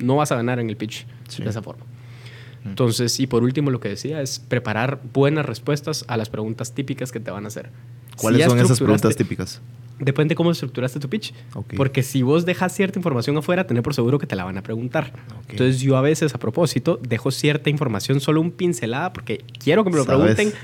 [0.00, 1.42] no vas a ganar en el pitch Sí.
[1.42, 1.84] de esa forma.
[2.64, 7.12] Entonces, y por último, lo que decía es preparar buenas respuestas a las preguntas típicas
[7.12, 7.70] que te van a hacer.
[8.16, 9.60] ¿Cuáles Si son esas preguntas típicas?
[10.00, 11.32] Depende cómo estructuraste tu pitch.
[11.76, 14.62] Porque si vos dejas cierta información afuera, tener por seguro que te la van a
[14.62, 15.12] preguntar.
[15.48, 19.90] Entonces yo a veces a propósito dejo cierta información, solo un pincelada, porque quiero que
[19.90, 20.34] me lo ¿Sabes?
[20.34, 20.58] pregunten,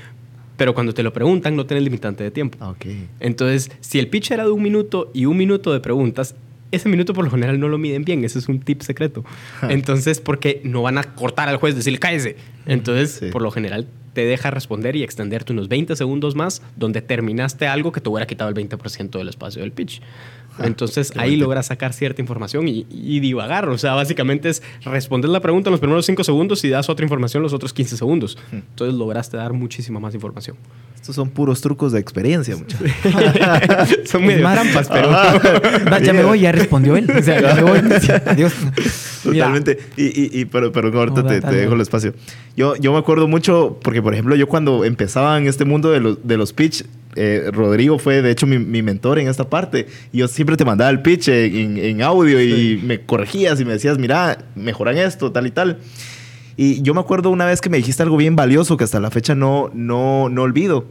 [0.57, 2.75] pero cuando te lo preguntan no tienes limitante de tiempo.
[3.19, 6.35] Entonces, si el pitch era de un minuto y un minuto de preguntas,
[6.75, 9.23] ese minuto por lo general no lo miden bien, ese es un tip secreto.
[9.69, 12.35] Entonces, porque no van a cortar al juez, decirle cállese.
[12.65, 13.25] Entonces, Sí.
[13.31, 17.91] por lo general te deja responder y extenderte unos 20 segundos más donde terminaste algo
[17.91, 20.01] que te hubiera quitado el 20% del espacio del pitch.
[20.59, 23.69] Entonces ahí logras sacar cierta información y, y, divagar.
[23.69, 27.03] O sea, básicamente es responder la pregunta en los primeros 5 segundos y das otra
[27.03, 28.37] información los otros 15 segundos.
[28.51, 30.57] Entonces lograste dar muchísima más información.
[30.95, 32.89] Estos son puros trucos de experiencia, muchachos.
[34.05, 35.11] son muy marampas, pero.
[36.01, 37.11] ya me voy, ya respondió él.
[37.11, 37.79] O sea, ya me voy.
[38.25, 38.53] Adiós.
[39.23, 39.79] Totalmente.
[39.97, 42.13] Y, y, pero, pero ahorita te, te, dejo el espacio.
[42.55, 45.99] Yo, yo me acuerdo mucho, porque por ejemplo, yo cuando empezaba en este mundo de
[45.99, 49.87] los, de los pitch, eh, Rodrigo fue de hecho mi, mi, mentor en esta parte.
[50.11, 53.97] Yo siempre te mandaba el pitch en, en audio y me corregías y me decías,
[53.97, 55.79] mira, mejoran esto, tal y tal.
[56.55, 59.11] Y yo me acuerdo una vez que me dijiste algo bien valioso que hasta la
[59.11, 60.85] fecha no, no, no olvido.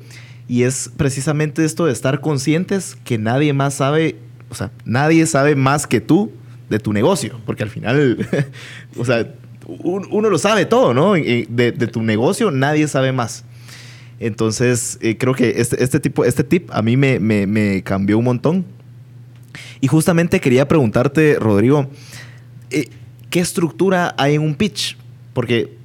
[0.49, 4.17] Y es precisamente esto de estar conscientes que nadie más sabe,
[4.51, 6.33] o sea, nadie sabe más que tú
[6.69, 7.41] de tu negocio.
[7.47, 8.29] Porque al final,
[8.99, 9.33] o sea,
[9.67, 11.13] uno lo sabe todo, ¿no?
[11.15, 13.45] De, de tu negocio nadie sabe más.
[14.23, 18.25] Entonces, eh, creo que este, este, tipo, este tip a mí me, me, cambió un
[18.25, 18.65] montón.
[19.81, 21.91] Y justamente quería preguntarte, Rodrigo,
[22.71, 22.89] eh,
[23.31, 24.97] ¿qué estructura hay en un pitch?
[25.35, 25.77] Porque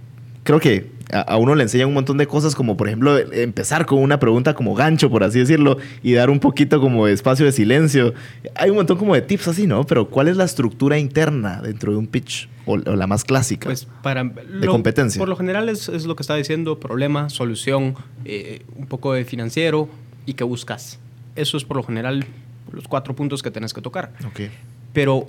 [0.44, 4.00] creo que a, uno le enseñan un montón de cosas, como por ejemplo empezar con
[4.00, 8.14] una pregunta como gancho, por así decirlo, y dar un poquito como espacio de silencio.
[8.56, 9.84] Hay un montón como de tips así, ¿no?
[9.86, 12.50] Pero ¿cuál es la estructura interna dentro de un pitch?
[12.68, 15.20] O, la más clásica pues para de competencia.
[15.20, 19.90] Por lo general es, lo que está diciendo, problema, solución, eh, un poco de financiero
[20.26, 21.00] y qué buscas.
[21.36, 22.26] Eso es por lo general
[22.72, 24.14] los cuatro puntos que tenés que tocar.
[24.32, 24.52] Okay.
[24.94, 25.28] Pero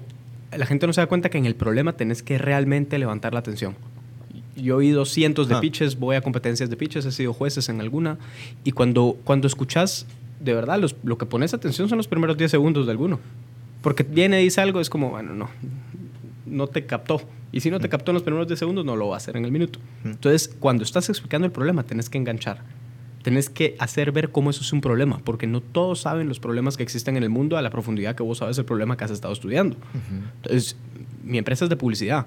[0.57, 3.41] la gente no se da cuenta que en el problema tenés que realmente levantar la
[3.41, 3.77] atención
[4.63, 5.61] yo he oído cientos de ah.
[5.61, 8.19] pitches, voy a competencias de pitches, he sido jueces en alguna,
[8.65, 10.07] y cuando, cuando escuchas,
[10.41, 13.21] de verdad, lo que pones atención son los primeros 10 segundos de alguno.
[13.83, 15.49] Porque viene y dice algo, es como, bueno, no,
[16.51, 17.23] no te captó.
[17.53, 17.91] Y si no te mm.
[17.91, 19.79] captó en los primeros 10 segundos, no lo va a hacer en el minuto.
[20.05, 20.09] Mm.
[20.09, 22.63] Entonces, cuando estás explicando el problema, tenés que enganchar.
[23.23, 26.77] Tenés que hacer ver cómo eso es un problema, porque no todos saben los problemas
[26.77, 29.11] que existen en el mundo a la profundidad que vos sabes el problema que has
[29.11, 29.77] estado estudiando.
[30.37, 30.77] Entonces,
[31.25, 32.27] mi empresa es de publicidad,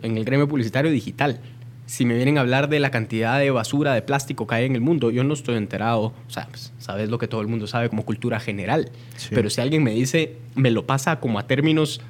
[0.00, 1.40] en el gremio publicitario digital
[1.88, 4.74] si me vienen a hablar de la cantidad de basura, de plástico que hay en
[4.74, 6.12] el mundo, yo no estoy enterado.
[6.26, 8.90] O sea, pues, sabes lo que todo el mundo sabe como cultura general.
[9.30, 12.02] Pero si alguien me dice, me lo pasa como a términos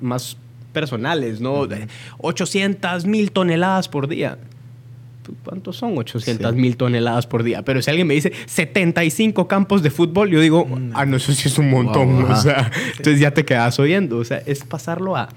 [0.00, 0.38] más,
[0.72, 1.68] personales, ¿no?
[2.18, 4.38] 800 mil toneladas por día.
[5.22, 7.62] Pues, ¿Cuántos son 800 mil toneladas por día?
[7.62, 10.92] Pero si alguien me dice 75 campos de fútbol, yo digo, mm.
[10.94, 12.24] ah, no, eso sí es un montón.
[12.24, 14.18] o sea, entonces ya te quedas oyendo.
[14.18, 15.28] O sea, es pasarlo a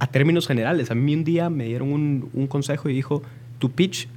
[0.00, 0.90] a términos generales.
[0.90, 3.22] A mí un día me dieron un, consejo y dijo,
[3.58, 4.08] tu pitch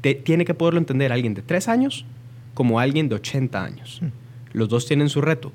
[0.00, 2.06] te, tiene que poderlo entender alguien de 3 años
[2.54, 4.00] como alguien de 80 años.
[4.02, 4.08] Hmm.
[4.52, 5.52] Los dos tienen su reto.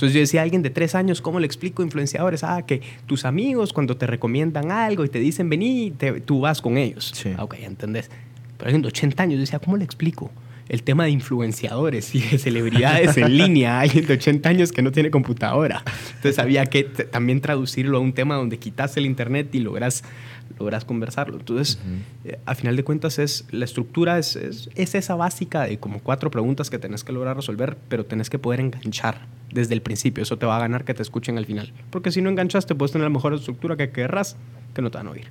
[0.00, 2.42] Entonces yo decía, alguien de 3 años, ¿cómo le explico influenciadores?
[2.42, 5.92] Ah, que tus amigos cuando te recomiendan algo y te dicen, vení,
[6.24, 7.12] tú vas con ellos.
[7.14, 7.34] Sí.
[7.36, 8.08] Ah, ok, entendés.
[8.56, 10.30] Pero alguien de 80 años, yo decía, ¿cómo le explico?
[10.70, 13.80] El tema de influenciadores y de celebridades en línea.
[13.80, 15.82] Alguien de 80 años que no tiene computadora.
[16.14, 20.04] Entonces había que también traducirlo a un tema donde quitas el internet y logras,
[20.60, 21.38] logras conversarlo.
[21.38, 21.80] Entonces,
[22.24, 26.30] eh, a final de cuentas, es, la estructura es, es, esa básica de como cuatro
[26.30, 30.22] preguntas que tenés que lograr resolver, pero tenés que poder enganchar desde el principio.
[30.22, 31.72] Eso te va a ganar que te escuchen al final.
[31.90, 34.36] Porque si no enganchaste, puedes tener la mejor estructura que querrás,
[34.72, 35.26] que no te van a oír.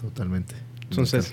[0.00, 0.56] Totalmente.
[0.90, 1.32] Entonces,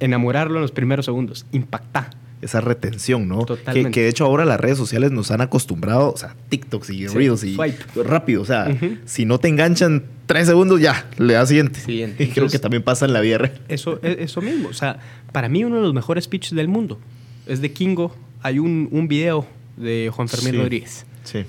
[0.00, 2.08] enamorarlo en los primeros segundos, impacta
[2.40, 3.44] esa retención, ¿no?
[3.46, 7.06] Que, que, de hecho ahora las redes sociales nos han acostumbrado, o sea, TikToks y
[7.08, 7.56] Reels y
[7.96, 8.68] rápido, o sea,
[9.06, 11.80] si no te enganchan tres segundos, ya, le das siguiente.
[11.80, 12.24] siguiente.
[12.28, 13.60] Y creo que también pasa en la vida real.
[13.68, 15.00] Eso, e, eso mismo, o sea,
[15.32, 16.98] para mí uno de los mejores pitches del mundo
[17.46, 18.14] es de Kingo.
[18.42, 19.46] Hay un, un video
[19.76, 21.06] de Juan Fermín Rodríguez.
[21.24, 21.44] Sí.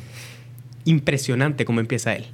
[0.85, 2.25] Impresionante cómo empieza él.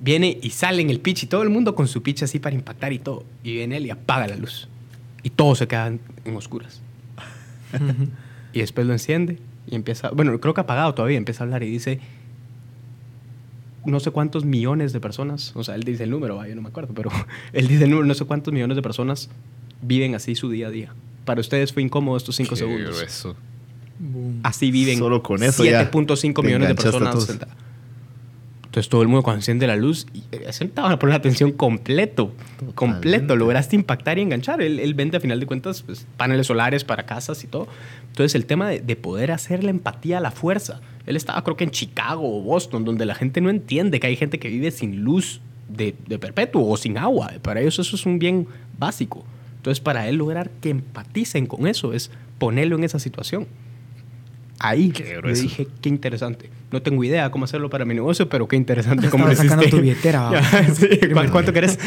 [0.00, 2.54] Viene y sale en el pitch y todo el mundo con su pitch así para
[2.54, 3.24] impactar y todo.
[3.42, 4.68] Y viene él y apaga la luz.
[5.22, 6.80] Y todos se quedan en oscuras
[8.52, 11.70] y después lo enciende y empieza, bueno, creo que apagado todavía, empieza a hablar y
[11.70, 12.00] dice,
[13.84, 16.68] no sé cuántos millones de personas, o sea, él dice el número, yo no me
[16.68, 17.10] acuerdo, pero
[17.52, 19.30] él dice el número, no sé cuántos millones de personas
[19.82, 20.94] viven así su día a día.
[21.24, 23.36] Para ustedes fue incómodo estos cinco segundos.
[24.42, 27.56] Así viven Solo con eso 7.5 millones de personas sentadas.
[28.74, 32.32] Entonces todo el mundo cuando enciende la luz, y eh, a poner atención completo,
[32.74, 33.36] completo.
[33.36, 34.60] Lograste impactar y enganchar.
[34.60, 37.68] Él, vende a final de cuentas pues, paneles solares para casas y todo.
[38.08, 40.80] Entonces el tema de, poder hacer la empatía a la fuerza.
[41.06, 44.16] Él estaba creo que en Chicago o Boston, donde la gente no entiende que hay
[44.16, 47.30] gente que vive sin luz de, de perpetuo o sin agua.
[47.42, 49.24] Para ellos eso es un bien básico.
[49.58, 53.46] Entonces para él lograr que empaticen con eso es ponerlo en esa situación
[54.58, 54.92] ahí
[55.22, 56.50] le dije, qué interesante.
[56.74, 59.80] No tengo idea cómo hacerlo para mi negocio, pero qué interesante cómo lo sacando tu
[59.80, 60.28] billetera.
[61.30, 61.78] ¿Cuánto, querés?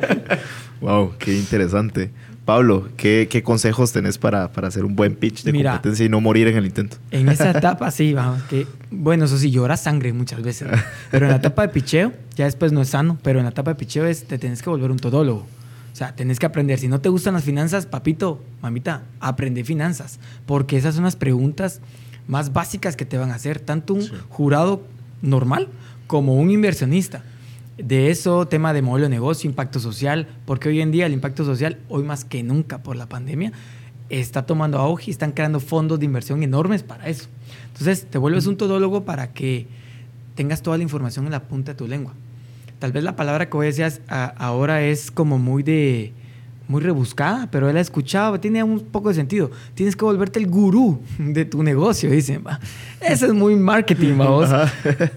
[0.80, 2.10] wow, qué interesante.
[2.44, 6.08] Pablo, ¿qué, qué consejos tenés para, para, hacer un buen pitch de Mira, competencia y
[6.08, 6.96] no morir en el intento?
[7.12, 10.66] En esa etapa sí, vamos, que bueno, eso sí, llora sangre muchas veces.
[11.12, 13.70] Pero en la etapa de picheo, ya después no es sano, pero en la etapa
[13.70, 15.46] de picheo es, te tienes que volver un todólogo.
[15.92, 16.80] O sea, tenés que aprender.
[16.80, 20.18] Si no te gustan las finanzas, papito, mamita, aprende finanzas.
[20.44, 21.80] Porque esas son las preguntas
[22.28, 24.82] más básicas que te van a hacer, tanto un jurado
[25.20, 25.68] normal
[26.06, 27.24] como un inversionista.
[27.78, 31.44] De eso, tema de modelo de negocio, impacto social, porque hoy en día el impacto
[31.44, 33.52] social, hoy más que nunca por la pandemia,
[34.10, 37.28] está tomando auge y están creando fondos de inversión enormes para eso.
[37.68, 39.66] Entonces, te vuelves un todólogo para que
[40.34, 42.12] tengas toda la información en la punta de tu lengua.
[42.78, 46.12] Tal vez la palabra que voy a decir ahora es como muy de
[46.72, 49.50] muy rebuscada, pero él ha escuchado, tiene un poco de sentido.
[49.74, 52.42] Tienes que volverte el gurú de tu negocio, dicen.
[53.00, 54.48] Eso es muy marketing, vamos.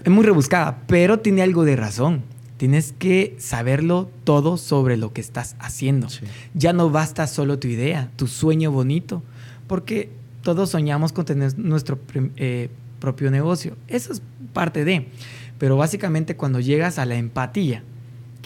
[0.04, 2.22] Es muy rebuscada, pero tiene algo de razón.
[2.58, 6.08] Tienes que saberlo todo sobre lo que estás haciendo.
[6.52, 9.22] Ya no basta solo tu idea, tu sueño bonito,
[9.66, 10.10] porque
[10.42, 11.98] todos soñamos con tener nuestro
[12.36, 12.68] eh,
[13.00, 13.76] propio negocio.
[13.88, 14.20] Eso es
[14.52, 15.08] parte de.
[15.58, 17.82] Pero básicamente cuando llegas a la empatía,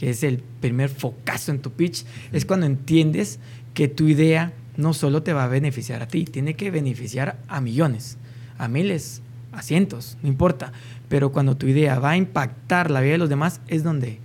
[0.00, 3.38] que es el primer focazo en tu pitch, es cuando entiendes
[3.74, 7.60] que tu idea no solo te va a beneficiar a ti, tiene que beneficiar a
[7.60, 8.16] millones,
[8.56, 9.20] a miles,
[9.52, 10.72] a cientos, no importa.
[11.10, 14.20] Pero cuando tu idea va a impactar la vida de los demás, es donde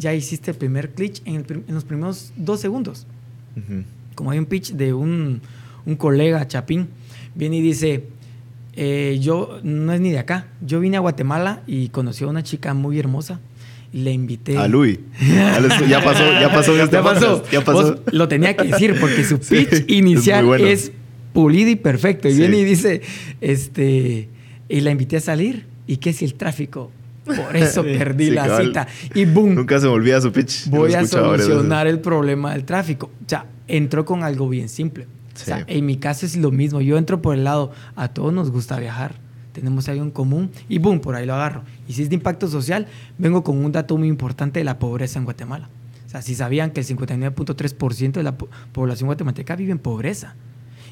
[0.00, 3.06] ya hiciste el primer clic en, los primeros dos segundos.
[4.16, 5.42] Como hay un pitch de un,
[5.86, 6.88] un colega, Chapín,
[7.36, 8.08] viene y dice,
[8.72, 12.42] eh, yo no es ni de acá, yo vine a Guatemala y conocí a una
[12.42, 13.38] chica muy hermosa
[13.92, 14.56] le invité.
[14.56, 14.98] A Luis.
[15.88, 16.76] ya pasó, ya pasó.
[16.76, 17.42] ya pasó.
[17.50, 18.02] Ya pasó.
[18.12, 20.92] lo tenía que decir porque su pitch inicial es,
[21.32, 22.28] pulido y perfecto.
[22.28, 23.02] Y viene y dice,
[23.40, 24.28] este,
[24.68, 25.66] y la invité a salir.
[25.86, 26.92] ¿Y qué si el tráfico?
[27.24, 28.86] Por eso perdí la cita.
[29.14, 29.54] Y boom.
[29.54, 30.68] Nunca se me olvida su pitch.
[30.68, 33.10] Voy a solucionar el problema del tráfico.
[33.24, 35.06] O sea, entró con algo bien simple.
[35.34, 36.80] O sea, en mi caso es lo mismo.
[36.80, 39.14] Yo entro por el lado, a todos nos gusta viajar.
[39.52, 41.62] Tenemos algo en común y boom, por ahí lo agarro.
[41.88, 42.86] Y si es de impacto social,
[43.18, 45.68] vengo con un dato muy importante de la pobreza en Guatemala.
[46.06, 50.34] O sea, si sabían que el 59.3% de la población guatemalteca vive en pobreza.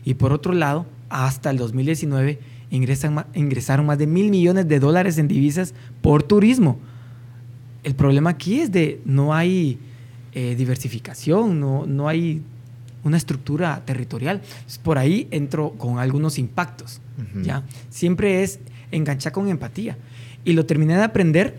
[0.04, 2.38] Y por otro lado, hasta el 2019
[2.70, 6.78] ingresan, ingresaron más de mil millones de dólares en divisas por turismo.
[7.82, 9.78] El problema aquí es de no hay
[10.34, 12.42] eh, diversificación, no, no hay
[13.09, 14.42] una estructura territorial.
[14.82, 17.00] por ahí entro con algunos impactos.
[17.42, 17.64] ¿ya?
[17.90, 19.96] Siempre es enganchar con empatía.
[20.44, 21.56] Y lo terminé de aprender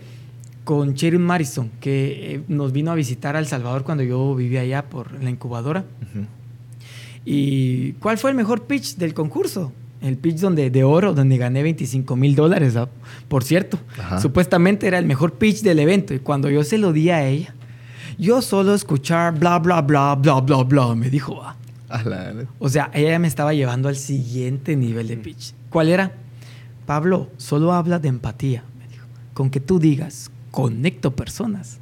[0.64, 4.60] con Cheryl Marison, que eh, nos vino a visitar a El Salvador cuando yo vivía
[4.62, 5.84] allá por la incubadora.
[7.24, 9.72] ¿Y cuál fue el mejor pitch del concurso?
[10.00, 12.74] el pitch donde, de oro, donde gané 25 mil dólares,
[13.28, 13.78] por cierto.
[14.20, 16.14] Supuestamente era el mejor pitch del evento.
[16.14, 17.54] Y cuando yo se lo di a ella,
[18.20, 21.42] yo solo escuchar bla, bla, bla, bla, bla, bla, me dijo,
[22.58, 25.54] O sea, ella me estaba llevando al siguiente nivel de pitch.
[25.70, 26.12] ¿Cuál era?
[26.86, 29.06] Pablo, solo habla de empatía, me dijo.
[29.32, 31.80] Con que tú digas, conecto personas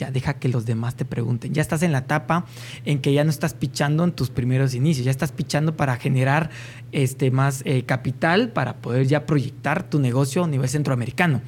[0.00, 1.52] ya deja que los demás te pregunten.
[1.52, 2.46] Ya estás en la etapa
[2.86, 6.48] en que ya no estás pichando en tus primeros inicios, ya estás pichando para generar
[6.90, 11.42] este, más eh, capital, para poder ya proyectar tu negocio a nivel centroamericano.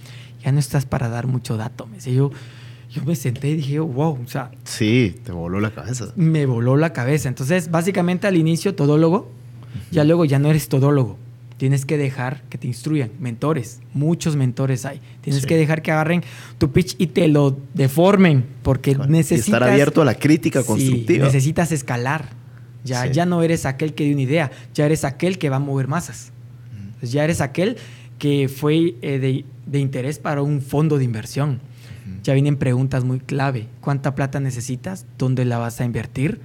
[0.45, 1.87] Ya no estás para dar mucho dato.
[1.87, 2.31] Me yo,
[2.93, 4.51] yo me senté y dije, wow, o sea...
[4.65, 6.13] Sí, te voló la cabeza.
[6.17, 7.29] Me voló la cabeza.
[7.29, 9.31] Entonces, básicamente al inicio, todólogo,
[9.91, 11.19] ya luego ya no eres todólogo
[11.63, 13.13] tienes que dejar que te instruyan.
[13.21, 15.01] Mentores, muchos mentores hay.
[15.21, 16.25] Tienes que dejar que agarren
[16.59, 19.47] tu pitch y te lo deformen, porque necesitas...
[19.47, 21.25] estar abierto a la crítica constructiva.
[21.25, 22.31] necesitas escalar.
[22.83, 25.61] Ya, ya no eres aquel que dio una idea, ya eres aquel que va a
[25.61, 26.33] mover masas.
[27.01, 27.77] ya eres aquel
[28.19, 31.61] que fue eh, de, interés para un fondo de inversión.
[32.23, 33.69] Ya vienen preguntas muy clave.
[33.81, 35.07] ¿Cuánta plata necesitas?
[35.19, 36.41] ¿Dónde la vas a invertir?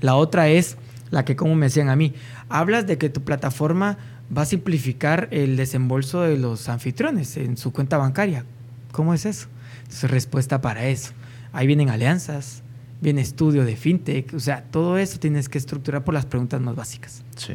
[0.00, 0.76] La otra es
[1.10, 2.14] la que, como me decían a mí,
[2.48, 3.98] hablas de que tu plataforma
[4.36, 8.44] va a simplificar el desembolso de los anfitriones en su cuenta bancaria.
[8.92, 9.48] ¿Cómo es eso?
[9.82, 11.12] Entonces, respuesta para eso.
[11.52, 12.62] Ahí vienen alianzas,
[13.00, 16.74] viene estudio de fintech, o sea, todo eso tienes que estructurar por las preguntas más
[16.74, 17.22] básicas.
[17.36, 17.54] Sí.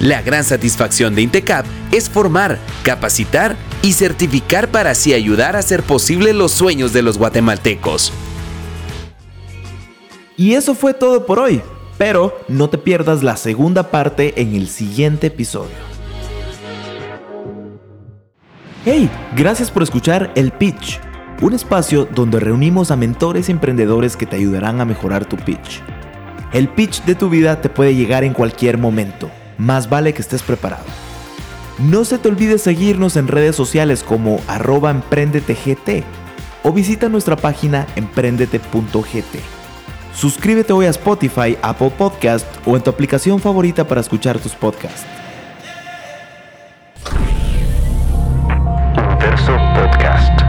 [0.00, 5.82] La gran satisfacción de Intecap es formar, capacitar y certificar para así ayudar a hacer
[5.82, 8.12] posible los sueños de los guatemaltecos.
[10.36, 11.62] Y eso fue todo por hoy.
[11.98, 15.74] Pero no te pierdas la segunda parte en el siguiente episodio.
[18.84, 21.00] Hey, gracias por escuchar El Pitch,
[21.40, 25.82] un espacio donde reunimos a mentores emprendedores que te ayudarán a mejorar tu pitch.
[26.52, 30.42] El pitch de tu vida te puede llegar en cualquier momento, más vale que estés
[30.42, 30.84] preparado.
[31.78, 36.04] No se te olvide seguirnos en redes sociales como arroba empréndetegt
[36.62, 39.38] o visita nuestra página emprendete.gt.
[40.14, 45.04] Suscríbete hoy a Spotify, Apple Podcast o en tu aplicación favorita para escuchar tus podcasts.
[49.74, 50.45] Podcast.